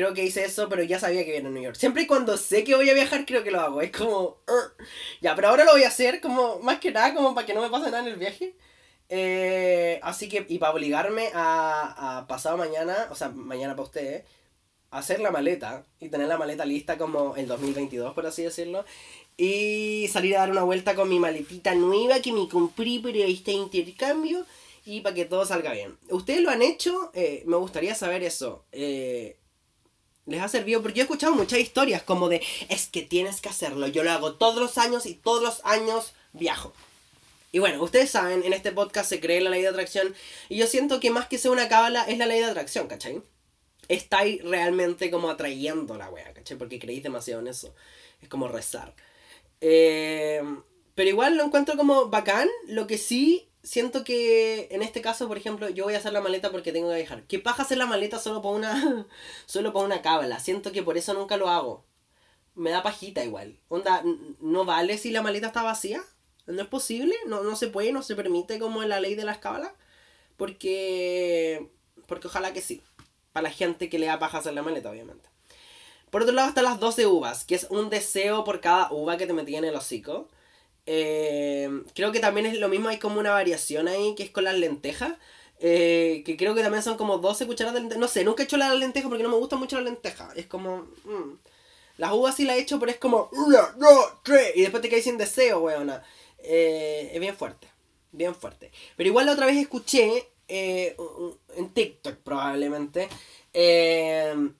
[0.00, 1.76] creo que hice eso, pero ya sabía que iba a New York.
[1.76, 3.82] Siempre y cuando sé que voy a viajar, creo que lo hago.
[3.82, 4.38] Es como,
[5.20, 7.60] ya, pero ahora lo voy a hacer como, más que nada, como para que no
[7.60, 8.56] me pase nada en el viaje.
[9.10, 14.24] Eh, así que, y para obligarme a, a pasado mañana, o sea, mañana para ustedes,
[14.90, 18.86] hacer la maleta y tener la maleta lista como el 2022, por así decirlo.
[19.36, 23.52] Y salir a dar una vuelta con mi maletita nueva que me compré para este
[23.52, 24.46] intercambio
[24.86, 25.98] y para que todo salga bien.
[26.08, 27.10] ¿Ustedes lo han hecho?
[27.12, 28.64] Eh, me gustaría saber eso.
[28.72, 29.39] Eh,
[30.30, 33.48] les ha servido, porque yo he escuchado muchas historias como de, es que tienes que
[33.48, 36.72] hacerlo, yo lo hago todos los años y todos los años viajo.
[37.52, 40.14] Y bueno, ustedes saben, en este podcast se cree la ley de atracción
[40.48, 43.20] y yo siento que más que sea una cábala es la ley de atracción, ¿cachai?
[43.90, 46.56] estáis realmente como atrayendo la wea, ¿cachai?
[46.56, 47.74] Porque creéis demasiado en eso.
[48.22, 48.94] Es como rezar.
[49.60, 50.40] Eh,
[50.94, 52.48] pero igual lo encuentro como bacán.
[52.68, 56.20] Lo que sí siento que en este caso, por ejemplo, yo voy a hacer la
[56.20, 57.24] maleta porque tengo que viajar.
[57.24, 59.06] ¿Qué paja hacer la maleta solo por una
[59.46, 60.40] solo por una cábala?
[60.40, 61.84] Siento que por eso nunca lo hago.
[62.54, 63.58] Me da pajita igual.
[63.68, 64.02] Onda,
[64.40, 66.02] ¿no vale si la maleta está vacía?
[66.46, 67.14] ¿No es posible?
[67.26, 67.92] ¿No, no se puede?
[67.92, 69.72] ¿No se permite como en la ley de las cábalas?
[70.36, 71.70] Porque...
[72.06, 72.82] Porque ojalá que sí.
[73.32, 75.28] Para la gente que le da paja hacer la maleta, obviamente.
[76.10, 79.26] Por otro lado están las 12 uvas, que es un deseo por cada uva que
[79.26, 80.28] te metí en el hocico.
[80.92, 84.42] Eh, creo que también es lo mismo, hay como una variación ahí que es con
[84.42, 85.12] las lentejas.
[85.60, 88.00] Eh, que creo que también son como 12 cucharadas de lentejas.
[88.00, 90.32] No sé, nunca he hecho la lenteja porque no me gusta mucho la lenteja.
[90.34, 90.88] Es como.
[91.04, 91.38] Mm.
[91.98, 93.28] Las uvas sí las he hecho, pero es como.
[93.30, 94.50] Una, dos, tres.
[94.56, 96.02] Y después te caes sin deseo, weona.
[96.38, 97.68] Eh, es bien fuerte.
[98.10, 98.72] Bien fuerte.
[98.96, 100.28] Pero igual la otra vez escuché.
[100.48, 103.08] en TikTok probablemente.
[103.52, 104.50] que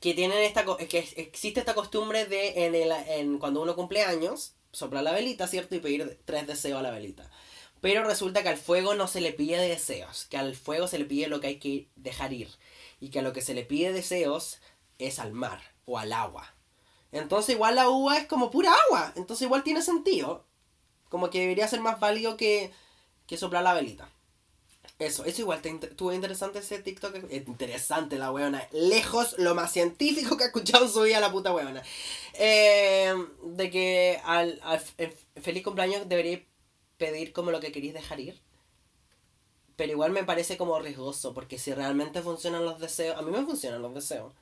[0.00, 0.64] tienen esta.
[0.88, 2.64] que existe esta costumbre de.
[2.66, 5.74] En el, en, cuando uno cumple años soplar la velita, ¿cierto?
[5.74, 7.30] Y pedir tres deseos a la velita.
[7.80, 11.04] Pero resulta que al fuego no se le pide deseos, que al fuego se le
[11.04, 12.48] pide lo que hay que dejar ir.
[13.00, 14.58] Y que a lo que se le pide deseos
[14.98, 16.54] es al mar o al agua.
[17.12, 19.12] Entonces igual la uva es como pura agua.
[19.16, 20.44] Entonces igual tiene sentido.
[21.08, 22.72] Como que debería ser más válido que,
[23.26, 24.10] que soplar la velita.
[24.98, 27.16] Eso, eso igual, te tuvo interesante ese TikTok.
[27.30, 28.68] Interesante la weona.
[28.70, 31.82] Lejos lo más científico que ha escuchado en su vida la puta weona.
[32.34, 34.60] Eh, de que al,
[35.40, 36.44] feliz cumpleaños debería
[36.96, 38.40] pedir como lo que queréis dejar ir.
[39.76, 43.44] Pero igual me parece como riesgoso, porque si realmente funcionan los deseos, a mí me
[43.44, 44.32] funcionan los deseos.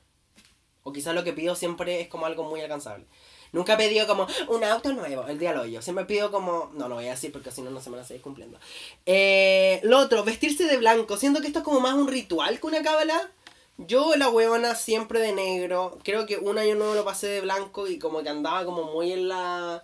[0.83, 3.05] O quizás lo que pido siempre es como algo muy alcanzable.
[3.53, 5.81] Nunca he pedido como un auto nuevo, el día lo yo.
[5.81, 6.71] Siempre pido como.
[6.73, 8.57] No, no voy a decir porque si no, no se me van a seguir cumpliendo.
[9.05, 11.17] Eh, lo otro, vestirse de blanco.
[11.17, 13.31] Siento que esto es como más un ritual que una cábala.
[13.77, 15.99] Yo, la huevona, siempre de negro.
[16.03, 19.13] Creo que un año nuevo lo pasé de blanco y como que andaba como muy
[19.13, 19.83] en la.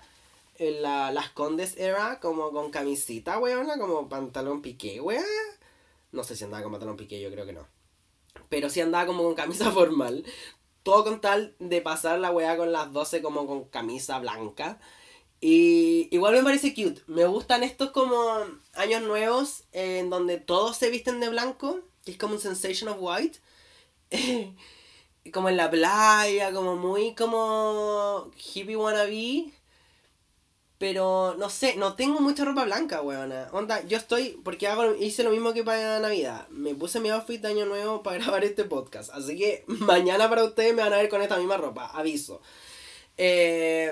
[0.58, 5.24] En la, las Condes era, como con camisita, huevona, como pantalón piqué, weón.
[6.12, 7.68] No sé si andaba con pantalón piqué, yo creo que no.
[8.50, 10.26] Pero sí andaba como con camisa formal.
[10.84, 14.80] Todo con tal de pasar la weá con las 12 como con camisa blanca.
[15.42, 17.02] Y igual me parece cute.
[17.08, 18.20] Me gustan estos como
[18.74, 21.82] años nuevos en donde todos se visten de blanco.
[22.06, 23.40] Que es como un sensation of white.
[25.34, 29.52] como en la playa, como muy como hippie wannabe.
[30.80, 33.50] Pero no sé, no tengo mucha ropa blanca, weona.
[33.52, 36.48] Onda, yo estoy, porque hago, hice lo mismo que para Navidad.
[36.50, 39.10] Me puse mi outfit de año nuevo para grabar este podcast.
[39.12, 42.42] Así que mañana para ustedes me van a ver con esta misma ropa, aviso.
[43.18, 43.92] Eh,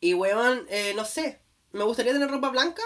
[0.00, 1.40] y weón, eh, no sé,
[1.72, 2.82] me gustaría tener ropa blanca,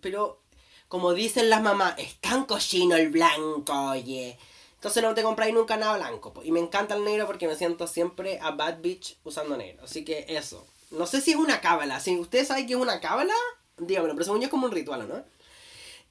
[0.00, 0.42] pero
[0.86, 4.38] como dicen las mamás, es tan cochino el blanco, oye.
[4.74, 6.32] Entonces no te compráis nunca nada blanco.
[6.44, 9.84] Y me encanta el negro porque me siento siempre a bad bitch usando negro.
[9.84, 10.66] Así que eso.
[10.92, 12.00] No sé si es una cábala.
[12.00, 13.34] Si ustedes saben que es una cábala,
[13.78, 15.24] díganmelo, pero según yo es como un ritual, ¿no?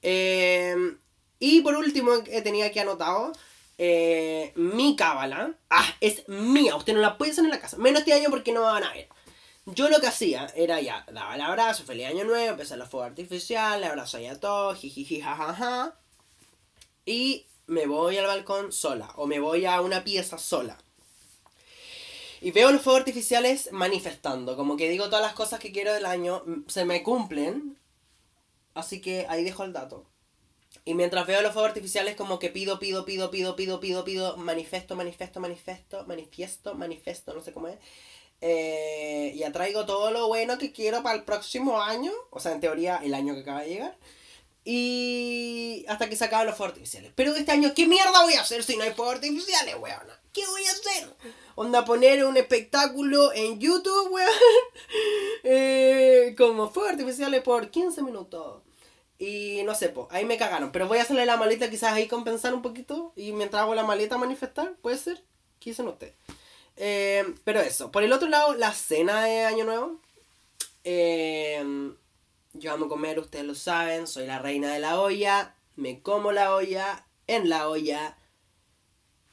[0.02, 0.96] Eh,
[1.38, 3.32] y por último, tenía aquí anotado
[3.78, 5.54] eh, mi cábala.
[5.70, 6.76] Ah, es mía.
[6.76, 7.76] Usted no la puede hacer en la casa.
[7.78, 9.08] Menos este año porque no van a ver.
[9.66, 13.10] Yo lo que hacía era ya, daba el abrazo, feliz año nuevo, empezar los fuegos
[13.10, 15.94] artificiales, abrazo ahí a todos, jijiji, jajaja.
[17.06, 20.78] Y me voy al balcón sola, o me voy a una pieza sola.
[22.42, 26.04] Y veo los fuegos artificiales manifestando, como que digo todas las cosas que quiero del
[26.04, 27.78] año, se me cumplen.
[28.74, 30.06] Así que ahí dejo el dato.
[30.84, 34.36] Y mientras veo los fuegos artificiales, como que pido, pido, pido, pido, pido, pido, pido,
[34.38, 37.78] manifiesto, manifiesto, manifiesto, manifiesto, manifiesto, no sé cómo es.
[38.40, 42.10] Eh, y atraigo todo lo bueno que quiero para el próximo año.
[42.30, 43.96] O sea, en teoría, el año que acaba de llegar.
[44.64, 47.12] Y hasta que se acaben los fuegos artificiales.
[47.14, 50.21] Pero este año, ¿qué mierda voy a hacer si no hay fuegos artificiales, weón?
[50.32, 51.14] ¿Qué voy a hacer?
[51.56, 54.28] Onda poner un espectáculo en YouTube, weón.
[55.44, 58.62] Eh, como fuegos artificiales por 15 minutos.
[59.18, 60.70] Y no sé, pues, ahí me cagaron.
[60.70, 63.12] Pero voy a hacerle la maleta quizás ahí compensar un poquito.
[63.16, 65.24] Y mientras hago la maleta manifestar, puede ser.
[65.58, 66.14] ¿Qué dicen ustedes?
[66.76, 67.90] Eh, pero eso.
[67.90, 70.00] Por el otro lado, la cena de Año Nuevo.
[70.84, 71.92] Eh,
[72.52, 74.06] yo amo comer, ustedes lo saben.
[74.06, 75.56] Soy la reina de la olla.
[75.74, 78.16] Me como la olla en la olla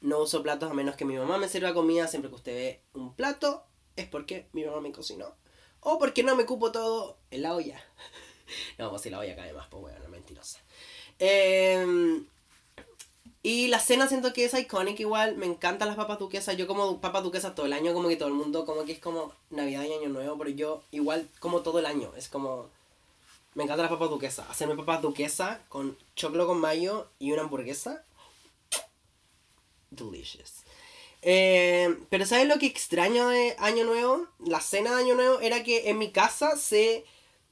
[0.01, 2.07] no uso platos a menos que mi mamá me sirva comida.
[2.07, 3.63] Siempre que usted ve un plato,
[3.95, 5.33] es porque mi mamá me cocinó.
[5.81, 7.81] O porque no me cupo todo en la olla.
[8.77, 10.59] no, pues si la olla cae más, pues bueno, mentirosa.
[11.19, 12.25] Em,
[13.43, 15.35] y la cena siento que es icónica igual.
[15.35, 16.57] Me encantan las papas duquesas.
[16.57, 18.99] Yo como papas duquesas todo el año, como que todo el mundo, como que es
[18.99, 20.37] como Navidad y Año Nuevo.
[20.37, 22.13] Pero yo igual como todo el año.
[22.15, 22.69] Es como...
[23.55, 24.49] Me encantan las papas duquesas.
[24.49, 28.03] Hacerme papas duquesas con choclo con mayo y una hamburguesa
[29.91, 30.63] delicious.
[31.21, 34.27] Eh, pero ¿sabes lo que extraño de Año Nuevo?
[34.39, 37.05] La cena de Año Nuevo era que en mi casa se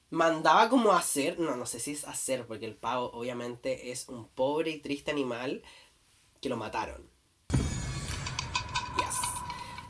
[0.10, 4.28] mandaba como hacer, no, no sé si es hacer, porque el pavo obviamente es un
[4.28, 5.64] pobre y triste animal
[6.40, 7.10] que lo mataron.
[7.50, 9.18] Yes.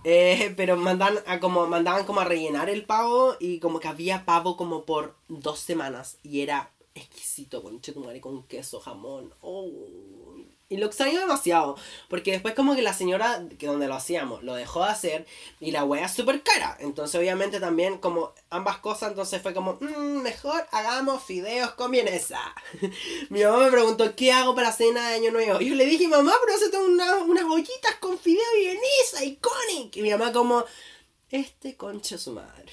[0.03, 4.25] Eh, pero mandan a como, mandaban como a rellenar el pavo y como que había
[4.25, 9.31] pavo como por dos semanas y era exquisito con chetumare con queso, jamón.
[9.41, 10.26] Oh.
[10.69, 11.77] Y lo extraño demasiado,
[12.09, 15.25] porque después como que la señora que donde lo hacíamos lo dejó de hacer
[15.61, 16.75] y la wea es súper cara.
[16.81, 22.41] Entonces obviamente también como ambas cosas, entonces fue como, mmm, mejor hagamos fideos con vienesa.
[23.29, 25.61] Mi mamá me preguntó, ¿qué hago para cena de Año Nuevo?
[25.61, 29.95] Y yo le dije, mamá, pero hacete una, unas ollitas con fideo y vienesa, iconic.
[29.95, 30.65] Y mi mamá como,
[31.29, 32.65] este concha su madre.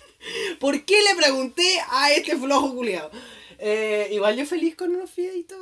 [0.58, 3.10] ¿Por qué le pregunté a este flojo culiado?
[3.58, 5.58] Eh, igual yo feliz con unos fideitos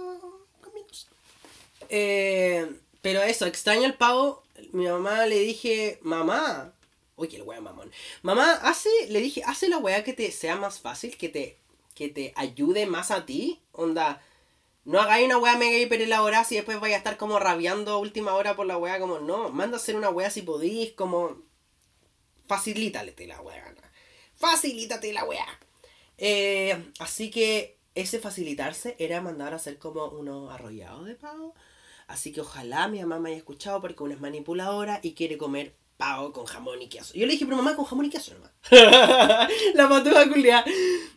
[1.89, 2.69] eh,
[3.05, 4.43] pero eso, extraño el pavo.
[4.73, 6.73] Mi mamá le dije, mamá.
[7.17, 7.93] Que el wea mamón.
[8.23, 11.59] Mamá, hace, le dije, hace la wea que te sea más fácil, que te,
[11.95, 13.61] que te ayude más a ti.
[13.73, 14.23] Onda,
[14.85, 17.99] no hagáis una wea mega hiper elaborada y después vaya a estar como rabiando a
[17.99, 18.99] última hora por la wea.
[18.99, 21.43] Como, no, manda a hacer una wea si podís, como.
[22.47, 23.75] Facilítate la wea.
[24.35, 25.47] Facilítate la wea.
[26.19, 31.55] Eh, así que ese facilitarse era mandar a hacer como unos arrollados de pavo
[32.15, 35.75] Así que ojalá mi mamá me haya escuchado porque una es manipuladora y quiere comer
[35.97, 37.13] pavo con jamón y queso.
[37.13, 38.53] Yo le dije, pero mamá, con jamón y queso nomás.
[39.75, 40.65] la patuda culia.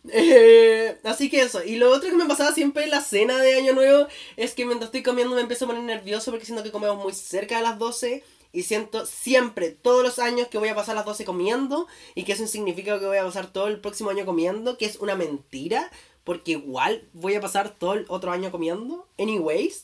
[0.09, 1.63] Eh, así que eso.
[1.63, 4.65] Y lo otro que me pasaba siempre en la cena de Año Nuevo es que
[4.65, 7.61] mientras estoy comiendo me empiezo a poner nervioso porque siento que comemos muy cerca de
[7.61, 11.85] las 12 y siento siempre, todos los años, que voy a pasar las 12 comiendo
[12.15, 14.95] y que eso significa que voy a pasar todo el próximo año comiendo, que es
[14.95, 15.91] una mentira,
[16.23, 19.83] porque igual voy a pasar todo el otro año comiendo, anyways.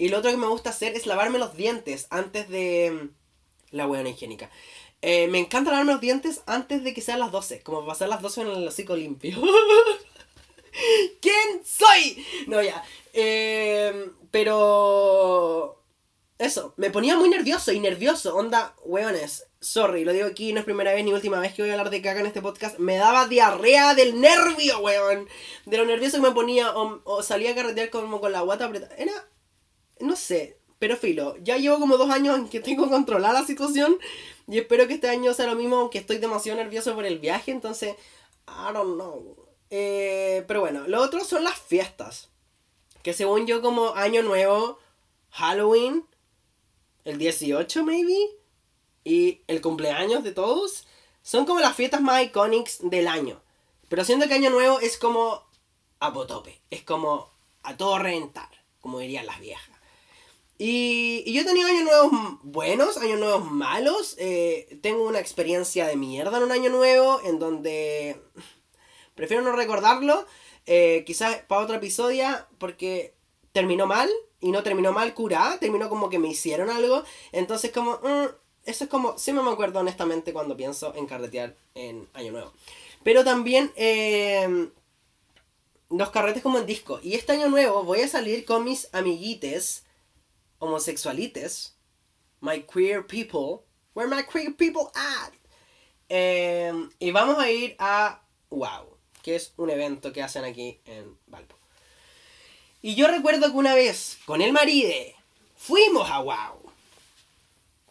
[0.00, 3.84] Y lo otro que me gusta hacer es lavarme los dientes antes de mm, la
[3.84, 4.48] buena higiénica.
[5.02, 8.22] Eh, me encanta lavarme los dientes antes de que sean las 12, como pasar las
[8.22, 9.38] 12 en el hocico limpio.
[11.20, 12.24] ¿Quién soy?
[12.46, 12.82] No, ya.
[13.12, 15.82] Eh, pero...
[16.38, 18.34] Eso, me ponía muy nervioso y nervioso.
[18.34, 21.68] Onda, weones, sorry, lo digo aquí, no es primera vez ni última vez que voy
[21.68, 22.78] a hablar de caca en este podcast.
[22.78, 25.28] Me daba diarrea del nervio, weón.
[25.66, 28.96] De lo nervioso que me ponía o, salía a carretear como con la guata apretada.
[28.96, 29.12] Era
[30.00, 33.98] no sé, pero filo, ya llevo como dos años en que tengo controlada la situación
[34.48, 37.52] y espero que este año sea lo mismo, aunque estoy demasiado nervioso por el viaje,
[37.52, 37.94] entonces,
[38.48, 39.36] I don't know.
[39.70, 42.30] Eh, pero bueno, lo otro son las fiestas,
[43.02, 44.78] que según yo como año nuevo,
[45.30, 46.04] Halloween,
[47.04, 48.16] el 18 maybe,
[49.04, 50.86] y el cumpleaños de todos,
[51.22, 53.40] son como las fiestas más icónicas del año.
[53.88, 55.44] Pero siento que año nuevo es como
[56.00, 57.30] a potope, es como
[57.62, 58.48] a todo reventar,
[58.80, 59.69] como dirían las viejas.
[60.62, 62.10] Y, yo he tenido años nuevos
[62.42, 64.14] buenos, años nuevos malos.
[64.18, 68.20] Eh, tengo una experiencia de mierda en un año nuevo en donde
[69.14, 70.26] prefiero no recordarlo.
[70.66, 72.26] Eh, quizás para otro episodio
[72.58, 73.14] porque
[73.52, 77.04] terminó mal y no terminó mal curada, terminó como que me hicieron algo.
[77.32, 78.26] Entonces como, mm,
[78.66, 82.52] eso es como, siempre me acuerdo honestamente cuando pienso en carretear en año nuevo.
[83.02, 84.68] Pero también eh,
[85.88, 87.00] los carretes como en disco.
[87.02, 89.84] Y este año nuevo voy a salir con mis amiguites
[90.60, 91.74] homosexualites,
[92.40, 95.32] my queer people, where my queer people at?
[96.08, 101.16] Em, y vamos a ir a Wow, que es un evento que hacen aquí en
[101.26, 101.56] Valpo.
[102.82, 105.14] Y yo recuerdo que una vez, con el maride,
[105.56, 106.72] fuimos a Wow.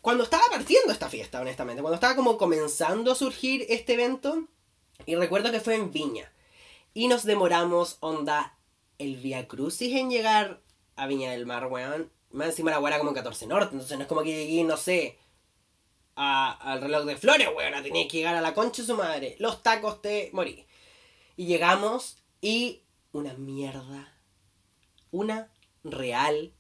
[0.02, 4.48] Cuando estaba partiendo esta fiesta, honestamente, cuando estaba como comenzando a surgir este evento,
[5.06, 6.32] y recuerdo que fue en Viña.
[6.94, 8.58] Y nos demoramos, onda,
[8.98, 10.62] el Via Crucis en llegar
[10.96, 12.12] a Viña del Mar, weón.
[12.32, 15.18] Más encima la weá como 14 Norte, entonces no es como que llegué, no sé,
[16.16, 19.36] al reloj de flores, weón, tenía que llegar a la concha de su madre.
[19.40, 20.66] Los tacos te morí.
[21.38, 22.82] Y llegamos y
[23.14, 24.14] una mierda.
[25.12, 25.50] Una
[25.84, 26.52] real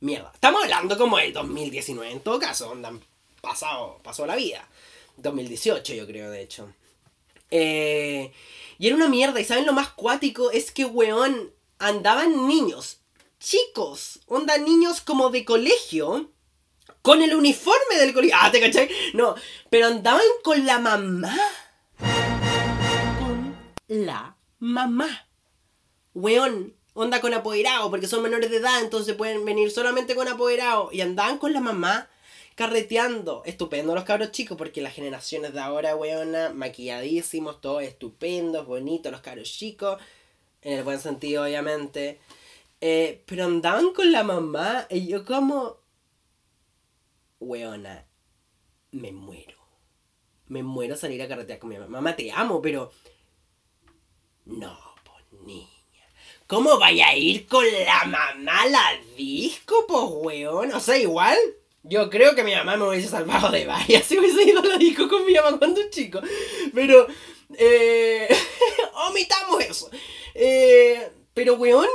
[0.00, 0.30] mierda.
[0.34, 2.92] Estamos hablando como del 2019 en todo caso, onda,
[3.40, 4.68] pasado, pasó la vida.
[5.16, 6.72] 2018 yo creo, de hecho.
[7.50, 8.32] Eh,
[8.78, 10.50] y era una mierda, y ¿saben lo más cuático?
[10.50, 13.00] Es que, weón, andaban niños
[13.38, 16.30] chicos, onda niños como de colegio,
[17.02, 18.36] con el uniforme del colegio.
[18.38, 18.88] Ah, ¿te cachai?
[19.14, 19.34] No,
[19.70, 21.36] pero andaban con la mamá.
[23.18, 23.54] Con
[23.88, 25.28] la mamá.
[26.14, 30.90] Weón, onda con apoderado, porque son menores de edad, entonces pueden venir solamente con apoderado.
[30.92, 32.08] Y andaban con la mamá
[32.56, 33.42] carreteando.
[33.46, 39.20] Estupendo los cabros chicos, porque las generaciones de ahora, weona, maquilladísimos, todo estupendo, bonitos los
[39.20, 40.00] cabros chicos.
[40.60, 42.18] En el buen sentido, obviamente.
[42.80, 45.78] Eh, pero andaban con la mamá y yo como...
[47.40, 48.06] weona,
[48.92, 49.56] me muero.
[50.46, 51.88] Me muero salir a carretear con mi mamá.
[51.88, 52.92] Mamá, te amo, pero...
[54.44, 55.68] No, pues niña.
[56.46, 60.72] ¿Cómo vaya a ir con la mamá a la disco, pues weón?
[60.72, 61.36] O sea, igual...
[61.84, 64.76] Yo creo que mi mamá me hubiese salvado de varias si hubiese ido a la
[64.76, 66.20] disco con mi mamá cuando chico.
[66.74, 67.06] Pero...
[67.56, 68.28] Eh,
[69.08, 69.90] omitamos eso.
[70.34, 71.88] Eh, pero, weón,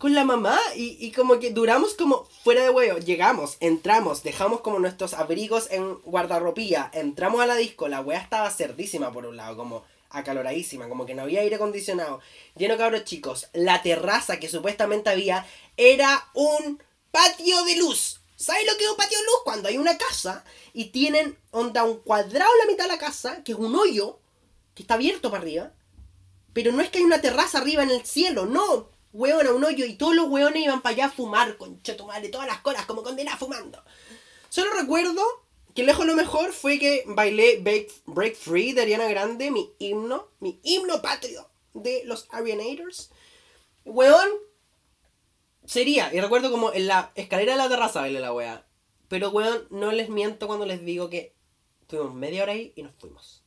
[0.00, 2.98] con la mamá y, y, como que duramos como fuera de huevo.
[3.00, 8.50] Llegamos, entramos, dejamos como nuestros abrigos en guardarropía, entramos a la disco, la wea estaba
[8.50, 12.20] cerdísima por un lado, como acaloradísima, como que no había aire acondicionado,
[12.56, 13.48] lleno cabros chicos.
[13.52, 15.46] La terraza que supuestamente había
[15.76, 18.22] era un patio de luz.
[18.36, 19.40] ¿Sabes lo que es un patio de luz?
[19.44, 23.44] Cuando hay una casa y tienen onda un cuadrado en la mitad de la casa,
[23.44, 24.18] que es un hoyo,
[24.74, 25.72] que está abierto para arriba.
[26.54, 29.64] Pero no es que hay una terraza arriba en el cielo, no hueón a un
[29.64, 32.60] hoyo y todos los hueones iban para allá a fumar, con tu madre, todas las
[32.60, 33.82] colas como condenadas fumando.
[34.48, 35.22] Solo recuerdo
[35.74, 37.62] que lejos lo mejor fue que bailé
[38.06, 43.10] Break, Free de Ariana Grande, mi himno, mi himno patrio de los Arianators.
[43.84, 44.28] Weón,
[45.64, 48.66] sería, y recuerdo como en la escalera de la terraza bailé la wea.
[49.08, 51.34] Pero weón, no les miento cuando les digo que
[51.86, 53.42] tuvimos media hora ahí y nos fuimos.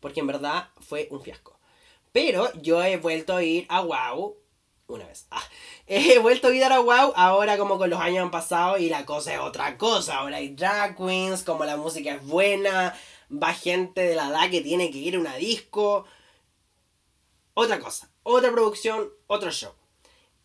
[0.00, 1.58] Porque en verdad fue un fiasco.
[2.12, 4.36] Pero yo he vuelto a ir a Wow
[4.86, 5.26] una vez.
[5.30, 5.42] Ah,
[5.86, 9.04] he vuelto a ir a WoW, ahora como con los años han pasado y la
[9.04, 10.18] cosa es otra cosa.
[10.18, 12.94] Ahora hay drag queens, como la música es buena,
[13.30, 16.04] va gente de la edad que tiene que ir a una disco.
[17.54, 19.72] Otra cosa, otra producción, otro show.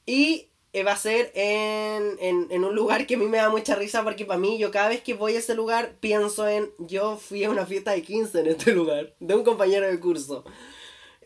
[0.06, 3.50] Y eh, va a ser en, en, en, un lugar que a mí me da
[3.50, 6.72] mucha risa porque para mí yo cada vez que voy a ese lugar pienso en
[6.78, 10.46] yo fui a una fiesta de 15 en este lugar, de un compañero de curso.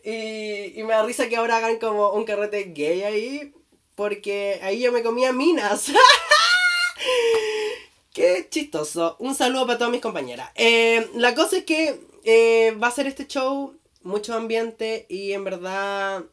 [0.04, 3.54] Y, me da risa que ahora hagan como un carrete gay ahí,
[3.94, 5.86] porque ahí yo me comía minas.
[8.12, 9.16] Qué chistoso.
[9.18, 10.50] Un saludo para todas mis compañeras.
[10.56, 15.44] Eh, la cosa es que eh, va a ser este show, mucho ambiente y en
[15.44, 16.24] verdad...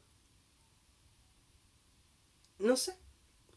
[2.60, 2.94] No sé.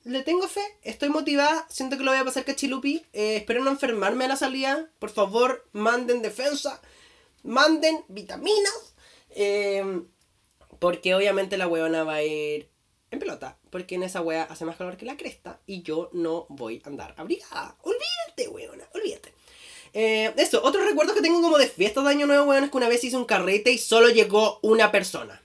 [0.05, 3.05] Le tengo fe, estoy motivada, siento que lo voy a pasar cachilupi.
[3.13, 4.89] Eh, espero no enfermarme a la salida.
[5.01, 6.81] Por favor, manden defensa,
[7.43, 8.94] manden vitaminas
[9.35, 10.07] Em,
[10.79, 12.71] porque obviamente la weona va a ir
[13.11, 13.59] en pelota.
[13.71, 15.61] Porque en esa wea hace más calor que la cresta.
[15.67, 17.77] Y yo no voy a andar abrigada.
[17.83, 19.35] Olvídate, weona, olvídate.
[19.93, 22.77] Eh, eso, otro recuerdo que tengo como de fiesta de Año Nuevo, weón, es que
[22.77, 25.41] una vez hice un carrete y solo llegó una persona.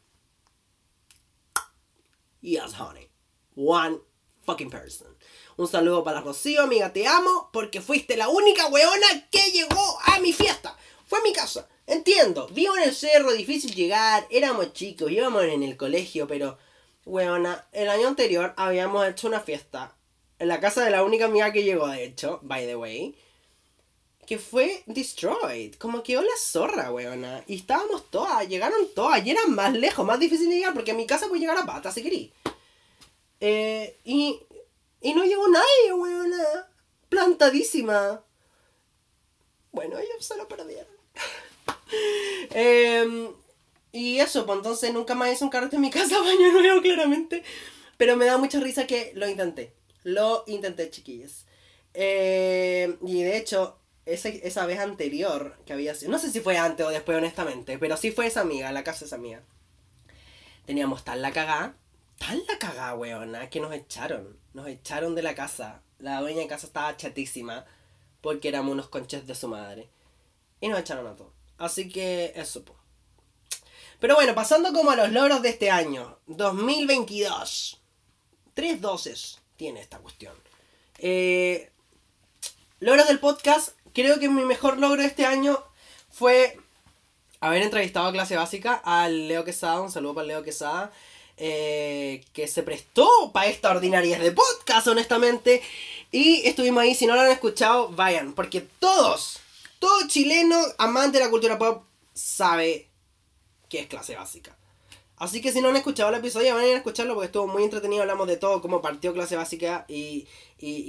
[2.41, 3.09] Yes, honey.
[3.55, 3.99] One
[4.43, 5.15] fucking person.
[5.57, 10.19] Un saludo para Rocío, amiga, te amo, porque fuiste la única weona que llegó a
[10.19, 10.75] mi fiesta.
[11.05, 11.67] Fue a mi casa.
[11.89, 16.59] Entiendo, vivo en el cerro, difícil llegar, éramos chicos, íbamos en el colegio, pero,
[17.03, 19.95] weona, el año anterior habíamos hecho una fiesta
[20.37, 23.17] en la casa de la única amiga que llegó, de hecho, by the way,
[24.27, 25.73] que fue destroyed.
[25.79, 27.43] Como quedó la zorra, weona.
[27.47, 30.93] Y estábamos todas, llegaron todas, y eran más lejos, más difícil de llegar, porque a
[30.93, 32.31] mi casa puede llegar a pata si querí.
[33.39, 34.39] Eh, y,
[35.01, 36.67] y no llegó nadie, weona.
[37.09, 38.23] Plantadísima.
[39.71, 40.93] Bueno, ellos se lo perdieron.
[42.51, 43.29] Em,
[43.91, 47.43] y eso, pues entonces nunca más hice un carrete en mi casa, baño nuevo, claramente.
[47.97, 49.73] Pero me da mucha risa que lo intenté.
[50.03, 51.45] Lo intenté, chiquillos.
[51.93, 56.57] Em, y de hecho, esa, esa vez anterior que había sido, no sé si fue
[56.57, 59.43] antes o después, honestamente, pero sí fue esa amiga, la casa de esa amiga.
[60.65, 61.75] Teníamos tal la cagada,
[62.17, 64.37] tal la cagada, weona, que nos echaron.
[64.53, 65.81] Nos echaron de la casa.
[65.99, 67.65] La dueña de casa estaba chatísima
[68.21, 69.89] porque éramos unos conches de su madre.
[70.61, 71.38] Y nos echaron a todos.
[71.59, 72.63] Así que eso.
[73.99, 76.17] Pero bueno, pasando como a los logros de este año.
[76.27, 77.79] 2022.
[78.53, 80.33] Tres doces tiene esta cuestión.
[80.97, 81.69] Eh,
[82.79, 83.77] logros del podcast.
[83.93, 85.61] Creo que mi mejor logro de este año
[86.09, 86.57] fue
[87.41, 89.81] haber entrevistado a clase básica al Leo Quesada.
[89.81, 90.93] Un saludo para Leo Quesada.
[91.35, 95.61] Eh, que se prestó para esta ordinaria de podcast, honestamente.
[96.09, 96.95] Y estuvimos ahí.
[96.95, 98.33] Si no lo han escuchado, vayan.
[98.33, 99.41] Porque todos
[99.79, 102.89] todo chileno amante de la cultura pop sabe
[103.69, 104.57] que es clase básica.
[105.17, 107.47] Así que si no han escuchado el episodio, van a ir a escucharlo porque estuvo
[107.47, 108.01] muy entretenido.
[108.01, 110.27] Hablamos de todo, cómo partió clase básica y,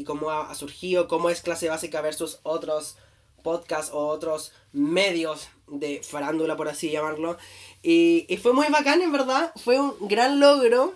[0.05, 2.97] cómo ha, surgido, cómo es clase básica versus otros
[3.43, 7.39] podcasts o otros medios de farándula, por así llamarlo.
[7.83, 9.53] Y, y fue muy bacán, en verdad.
[9.57, 10.95] Fue un gran logro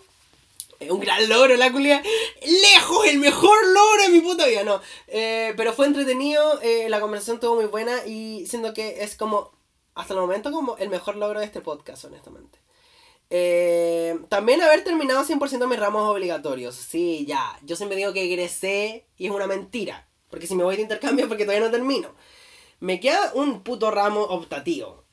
[0.90, 2.02] un gran logro la culia.
[2.42, 4.80] Lejos, el mejor logro de mi puta vida, no.
[5.08, 9.52] Eh, pero fue entretenido, eh, la conversación estuvo muy buena y siento que es como,
[9.94, 12.58] hasta el momento, como el mejor logro de este podcast, honestamente.
[13.30, 16.74] Eh, también haber terminado 100% mis ramos obligatorios.
[16.74, 17.58] Sí, ya.
[17.62, 20.08] Yo siempre digo que egresé y es una mentira.
[20.30, 22.14] Porque si me voy de intercambio porque todavía no termino.
[22.80, 25.04] Me queda un puto ramo optativo.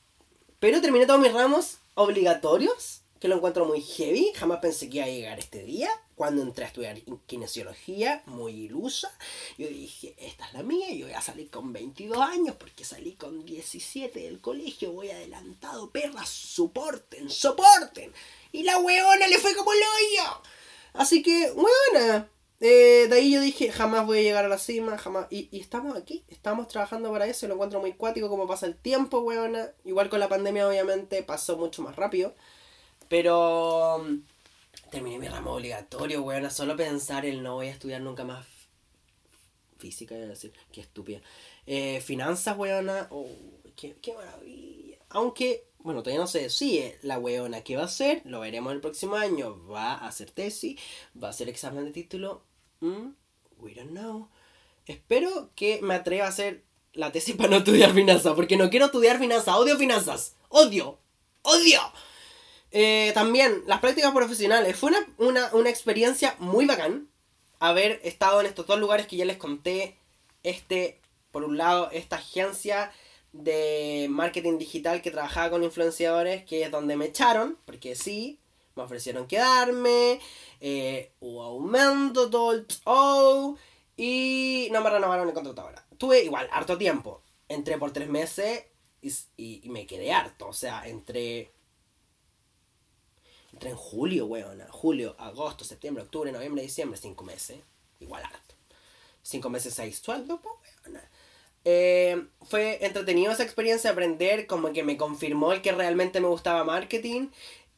[0.60, 4.34] Pero terminé todos mis ramos obligatorios, que lo encuentro muy heavy.
[4.36, 5.90] Jamás pensé que iba a llegar este día.
[6.16, 6.98] Cuando entré a estudiar
[7.28, 9.12] kinesiología, muy ilusa,
[9.58, 13.14] yo dije, esta es la mía, yo voy a salir con 22 años porque salí
[13.14, 18.12] con 17 del colegio, voy adelantado, perras, soporten, soporten.
[18.52, 20.42] Y la weona le fue como el hoyo.
[20.94, 22.28] Así que, weona,
[22.60, 25.28] eh, de ahí yo dije, jamás voy a llegar a la cima, jamás.
[25.30, 27.48] Y, estamos aquí, estamos trabajando para eso.
[27.48, 29.72] Lo encuentro muy cuático como pasa el tiempo, weona.
[29.86, 32.36] Igual con la pandemia, obviamente, pasó mucho más rápido.
[33.12, 36.50] Pero mm, terminé mi ramo obligatorio, weona.
[36.50, 38.46] Solo pensar el no voy a estudiar nunca más
[39.78, 41.20] física, iba a decir, qué estúpida.
[41.66, 43.10] Eh, finanzas, weona.
[43.12, 43.28] Oh,
[43.76, 44.98] qué, maravilla.
[45.10, 48.80] Aunque bueno, todavía no se decide la weona qué va a hacer, lo veremos el
[48.80, 50.80] próximo año, va a hacer tesis,
[51.22, 52.44] va a hacer examen de título,
[52.80, 53.10] mm,
[53.58, 54.30] we don't know.
[54.86, 58.86] Espero que me atreva a hacer la tesis para no estudiar finanzas, porque no quiero
[58.86, 60.98] estudiar finanzas, odio finanzas, odio,
[61.42, 61.82] odio.
[62.72, 67.10] Eh, también, las prácticas profesionales, fue una, una, una experiencia muy bacán
[67.60, 69.98] haber estado en estos dos lugares que ya les conté,
[70.44, 71.00] este,
[71.32, 72.92] por un lado, esta agencia
[73.34, 78.40] de marketing digital que trabajaba con influenciadores, que es donde me echaron, porque sí,
[78.76, 80.20] me ofrecieron quedarme,
[80.60, 82.66] eh, hubo aumento, todo.
[82.86, 83.58] Oh,
[83.98, 85.86] y no me renovaron el contrato ahora.
[85.98, 87.22] Tuve igual, harto tiempo.
[87.48, 88.64] Entré por tres meses
[89.02, 90.48] y, y, me quedé harto.
[90.48, 91.52] O sea, entré...
[93.62, 94.60] Entré en julio, weón.
[94.72, 97.60] Julio, agosto, septiembre, octubre, noviembre, diciembre, cinco meses.
[98.00, 98.56] Igual harto.
[99.22, 101.00] Cinco meses, seis sueldos, pues, weón.
[101.64, 106.64] Eh, fue entretenido esa experiencia, aprender, como que me confirmó el que realmente me gustaba
[106.64, 107.28] marketing.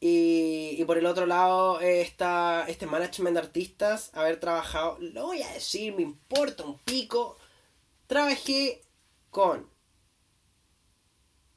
[0.00, 5.42] Y, y por el otro lado, esta, este management de artistas, haber trabajado, lo voy
[5.42, 7.36] a decir, me importa un pico.
[8.06, 8.80] Trabajé
[9.30, 9.68] con.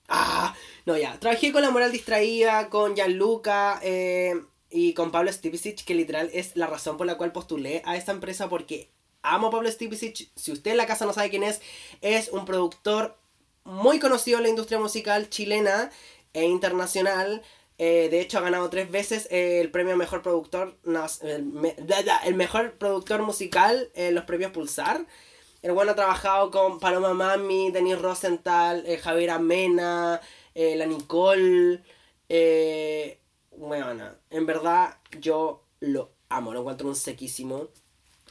[0.09, 0.53] Ah,
[0.87, 1.19] no, ya.
[1.19, 6.55] Trabajé con La Moral Distraída, con Gianluca eh, y con Pablo Stipicic, que literal es
[6.55, 8.89] la razón por la cual postulé a esta empresa porque
[9.21, 10.29] amo a Pablo Stipicic.
[10.33, 11.59] Si usted en la casa no sabe quién es,
[11.99, 13.17] es un productor
[13.65, 15.91] muy conocido en la industria musical chilena
[16.31, 17.41] e internacional.
[17.77, 20.77] Eh, de hecho, ha ganado tres veces el premio Mejor Productor,
[21.21, 25.05] el, Mejor Productor Musical en los premios Pulsar.
[25.61, 30.21] El bueno ha trabajado con Paloma Mami, Denis Rosenthal, eh, Javier Amena,
[30.57, 31.83] eh, la Nicole.
[33.55, 37.67] bueno, en verdad yo lo amo, lo encuentro un sequísimo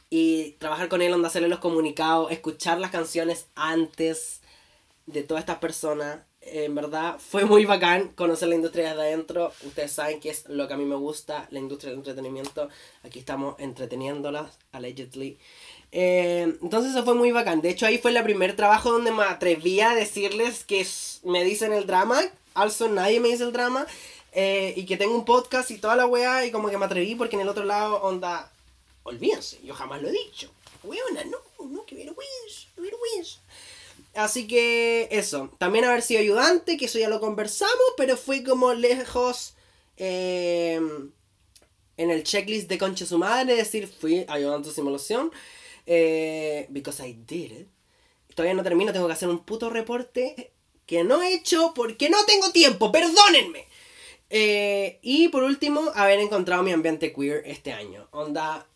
[0.09, 4.41] y trabajar con él, donde hacerle los comunicados, escuchar las canciones antes
[5.05, 6.19] de todas estas personas.
[6.41, 9.51] En verdad fue muy bacán conocer la industria desde adentro.
[9.65, 12.69] Ustedes saben que es lo que a mí me gusta, la industria del entretenimiento.
[13.03, 15.39] Aquí estamos entreteniéndolas, allegedly.
[15.91, 17.61] Eh, entonces eso fue muy bacán.
[17.61, 20.85] De hecho ahí fue el primer trabajo donde me atreví a decirles que
[21.23, 22.21] me dicen el drama.
[22.53, 23.85] Also nadie me dice el drama.
[24.33, 26.45] Eh, y que tengo un podcast y toda la weá.
[26.45, 28.51] Y como que me atreví porque en el otro lado, onda,
[29.03, 30.51] olvídense, yo jamás lo he dicho.
[30.83, 33.39] Weona, no, no, que vergüenza, vergüenza.
[34.13, 38.73] Así que eso, también haber sido ayudante, que eso ya lo conversamos, pero fui como
[38.73, 39.53] lejos
[39.97, 40.81] eh,
[41.97, 45.31] en el checklist de concha su madre, es decir, fui ayudante de simulación,
[45.87, 47.67] eh, because I did it.
[48.35, 50.51] Todavía no termino, tengo que hacer un puto reporte
[50.85, 53.65] que no he hecho porque no tengo tiempo, perdónenme.
[54.29, 58.07] Eh, y por último, haber encontrado mi ambiente queer este año.
[58.11, 58.67] Onda,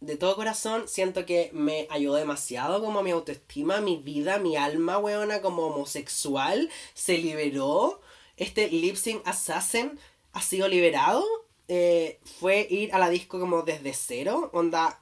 [0.00, 4.98] de todo corazón siento que me ayudó demasiado como mi autoestima, mi vida, mi alma,
[4.98, 8.00] weona, como homosexual, se liberó.
[8.36, 9.98] Este lip sync assassin
[10.32, 11.24] ha sido liberado.
[11.68, 15.00] Eh, fue ir a la disco como desde cero, onda,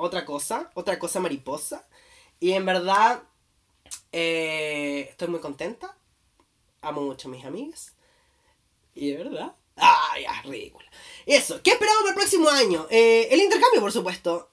[0.00, 1.86] otra cosa, otra cosa mariposa.
[2.40, 3.22] Y en verdad,
[4.12, 5.96] eh, estoy muy contenta.
[6.80, 7.94] Amo mucho a mis amigas.
[8.94, 10.84] Y de verdad, Ah, ya, ridícula.
[11.24, 12.86] Eso, ¿qué esperamos para el próximo año?
[12.90, 14.50] Eh, el intercambio, por supuesto.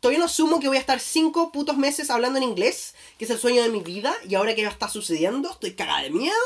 [0.00, 3.30] Todavía no asumo que voy a estar cinco putos meses hablando en inglés, que es
[3.30, 6.36] el sueño de mi vida, y ahora que ya está sucediendo, estoy cagada de miedo.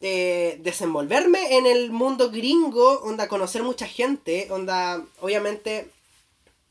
[0.00, 5.90] Eh, desenvolverme en el mundo gringo, onda, conocer mucha gente, onda, obviamente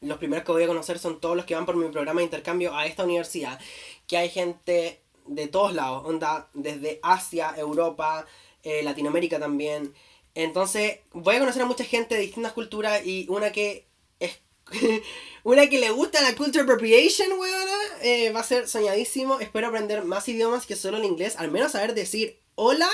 [0.02, 2.26] los primeros que voy a conocer son todos los que van por mi programa de
[2.26, 3.60] intercambio a esta universidad,
[4.08, 8.26] que hay gente de todos lados, onda, desde Asia, Europa,
[8.64, 9.94] eh, Latinoamérica también,
[10.38, 13.88] entonces, voy a conocer a mucha gente de distintas culturas y una que
[14.20, 14.38] es.
[15.44, 19.40] una que le gusta la culture appropriation, weona, eh, va a ser soñadísimo.
[19.40, 21.38] Espero aprender más idiomas que solo el inglés.
[21.38, 22.88] Al menos saber decir hola,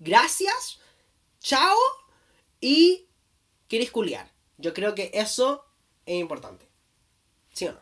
[0.00, 0.80] gracias,
[1.40, 1.78] chao
[2.60, 3.06] y
[3.66, 4.30] quieres culiar.
[4.58, 5.63] Yo creo que eso
[6.06, 6.66] es importante.
[7.52, 7.80] ¿Sí o no?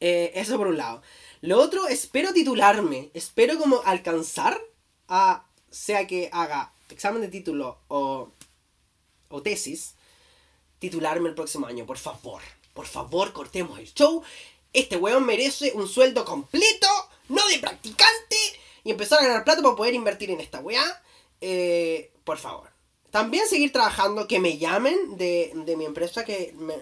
[0.00, 1.02] Eh, eso por un lado.
[1.40, 3.10] Lo otro, espero titularme.
[3.14, 4.60] Espero como alcanzar
[5.08, 8.30] a, sea que haga examen de título o,
[9.28, 9.94] o tesis,
[10.78, 12.42] titularme el próximo año, por favor.
[12.74, 14.22] Por favor, cortemos el show.
[14.72, 16.86] Este weón merece un sueldo completo,
[17.28, 18.36] no de practicante,
[18.84, 21.02] y empezar a ganar plata para poder invertir en esta weá.
[21.40, 22.70] Eh, por favor.
[23.10, 26.74] También seguir trabajando, que me llamen de, de mi empresa que me,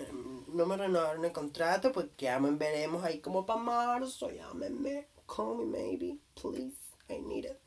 [0.56, 2.06] no me renovaron el contrato, pues
[2.40, 6.76] me veremos ahí como para marzo, llámenme, call me maybe, please,
[7.08, 7.58] I need it.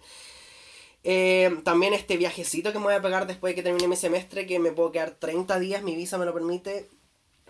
[1.03, 4.45] Eh, también este viajecito que me voy a pegar después de que termine mi semestre,
[4.45, 6.89] que me puedo quedar 30 días, mi visa me lo permite,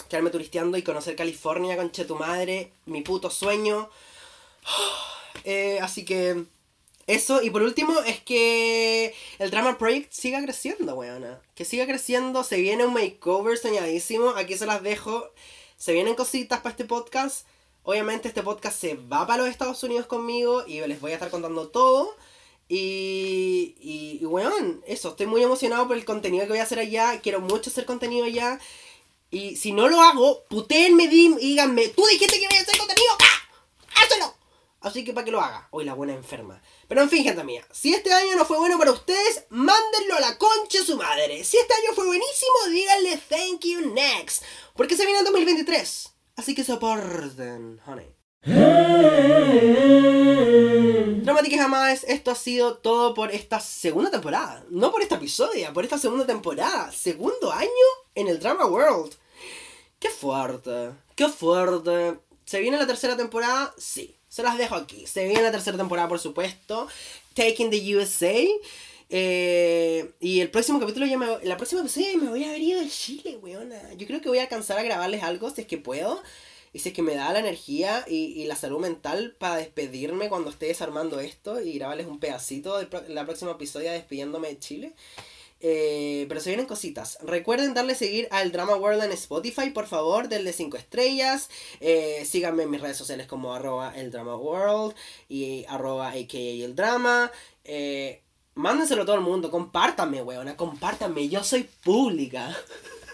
[0.09, 3.89] quedarme turisteando y conocer California, conche tu madre, mi puto sueño.
[5.45, 6.43] Eh, así que
[7.09, 11.41] eso, y por último es que el Drama Project siga creciendo, weona.
[11.55, 15.31] Que siga creciendo, se viene un makeover soñadísimo, aquí se las dejo.
[15.75, 17.47] Se vienen cositas para este podcast.
[17.81, 21.31] Obviamente este podcast se va para los Estados Unidos conmigo y les voy a estar
[21.31, 22.15] contando todo.
[22.67, 27.19] Y, y, weón, eso, estoy muy emocionado por el contenido que voy a hacer allá.
[27.21, 28.59] Quiero mucho hacer contenido allá.
[29.31, 33.11] Y si no lo hago, putéenme y díganme, tú dijiste que voy a hacer contenido,
[33.19, 34.03] ¡ah!
[34.03, 34.38] ¡Hazlo!
[34.81, 35.67] Así que para que lo haga.
[35.71, 36.61] Hoy la buena enferma.
[36.87, 40.21] Pero en fin, gente mía, si este año no fue bueno para ustedes, mándenlo a
[40.21, 41.43] la concha su madre.
[41.43, 44.43] Si este año fue buenísimo, díganle thank you next.
[44.75, 46.13] Porque se viene el 2023.
[46.37, 48.15] Así que soporten, honey.
[51.23, 54.63] Dramática jamás, esto ha sido todo por esta segunda temporada.
[54.69, 56.89] No por esta episodio, por esta segunda temporada.
[56.93, 57.69] Segundo año
[58.15, 59.13] en el Drama World.
[59.99, 62.17] Qué fuerte, qué fuerte.
[62.45, 63.75] ¿Se viene la tercera temporada?
[63.77, 64.18] Sí.
[64.29, 65.05] Se las dejo aquí.
[65.07, 66.87] Se viene la tercera temporada, por supuesto.
[67.33, 68.33] Taking the USA.
[69.11, 72.79] Eh, y el próximo capítulo ya me La próxima episodio me voy a haber ido
[72.79, 73.93] de Chile, weona.
[73.95, 76.21] Yo creo que voy a alcanzar a grabarles algo si es que puedo.
[76.71, 80.51] Y si es que me da la energía y, la salud mental para despedirme cuando
[80.51, 84.93] esté desarmando esto y grabarles un pedacito de la próxima episodio despidiéndome de Chile.
[85.61, 87.17] Eh, pero se vienen cositas.
[87.21, 91.49] Recuerden darle seguir al Drama World en Spotify, por favor, denle 5 estrellas.
[91.81, 94.95] Eh, síganme en mis redes sociales como arroba el Drama World
[95.27, 97.31] y arroba AKA el Drama.
[97.65, 98.21] Eh,
[98.55, 102.55] mándenselo a todo el mundo, compártanme, weona, compártanme, yo soy pública.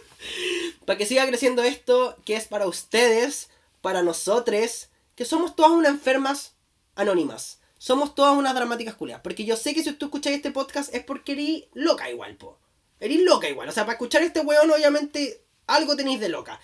[0.86, 3.50] para que siga creciendo esto, que es para ustedes,
[3.82, 6.54] para nosotros, que somos todas unas enfermas
[6.96, 9.22] anónimas somos todas unas dramáticas culiadas.
[9.22, 12.58] Porque yo sé que si tú escuchas este podcast es porque eres loca igual, po.
[13.00, 13.70] Eres loca igual.
[13.70, 16.60] O sea, para escuchar este weón, obviamente, algo tenéis de loca.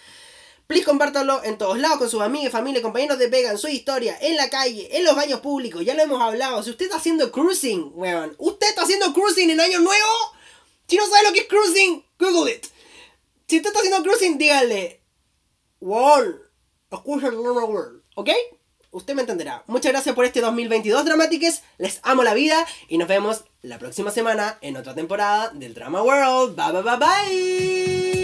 [0.65, 4.17] Please compártalo en todos lados con sus amigos, familia, compañeros de pega, en su historia,
[4.19, 5.85] en la calle, en los baños públicos.
[5.85, 6.63] Ya lo hemos hablado.
[6.63, 8.33] Si usted está haciendo cruising, weón.
[8.39, 10.13] ¿Usted está haciendo cruising en Año Nuevo?
[10.87, 12.65] Si no sabe lo que es cruising, Google it.
[13.45, 15.03] Si usted está haciendo cruising, dígale.
[15.81, 16.41] World.
[16.89, 18.01] Escucha el World.
[18.15, 18.29] ¿Ok?
[18.91, 19.63] Usted me entenderá.
[19.67, 21.63] Muchas gracias por este 2022 Dramatiques.
[21.77, 26.03] Les amo la vida y nos vemos la próxima semana en otra temporada del Drama
[26.03, 26.55] World.
[26.55, 28.20] Bye bye bye bye.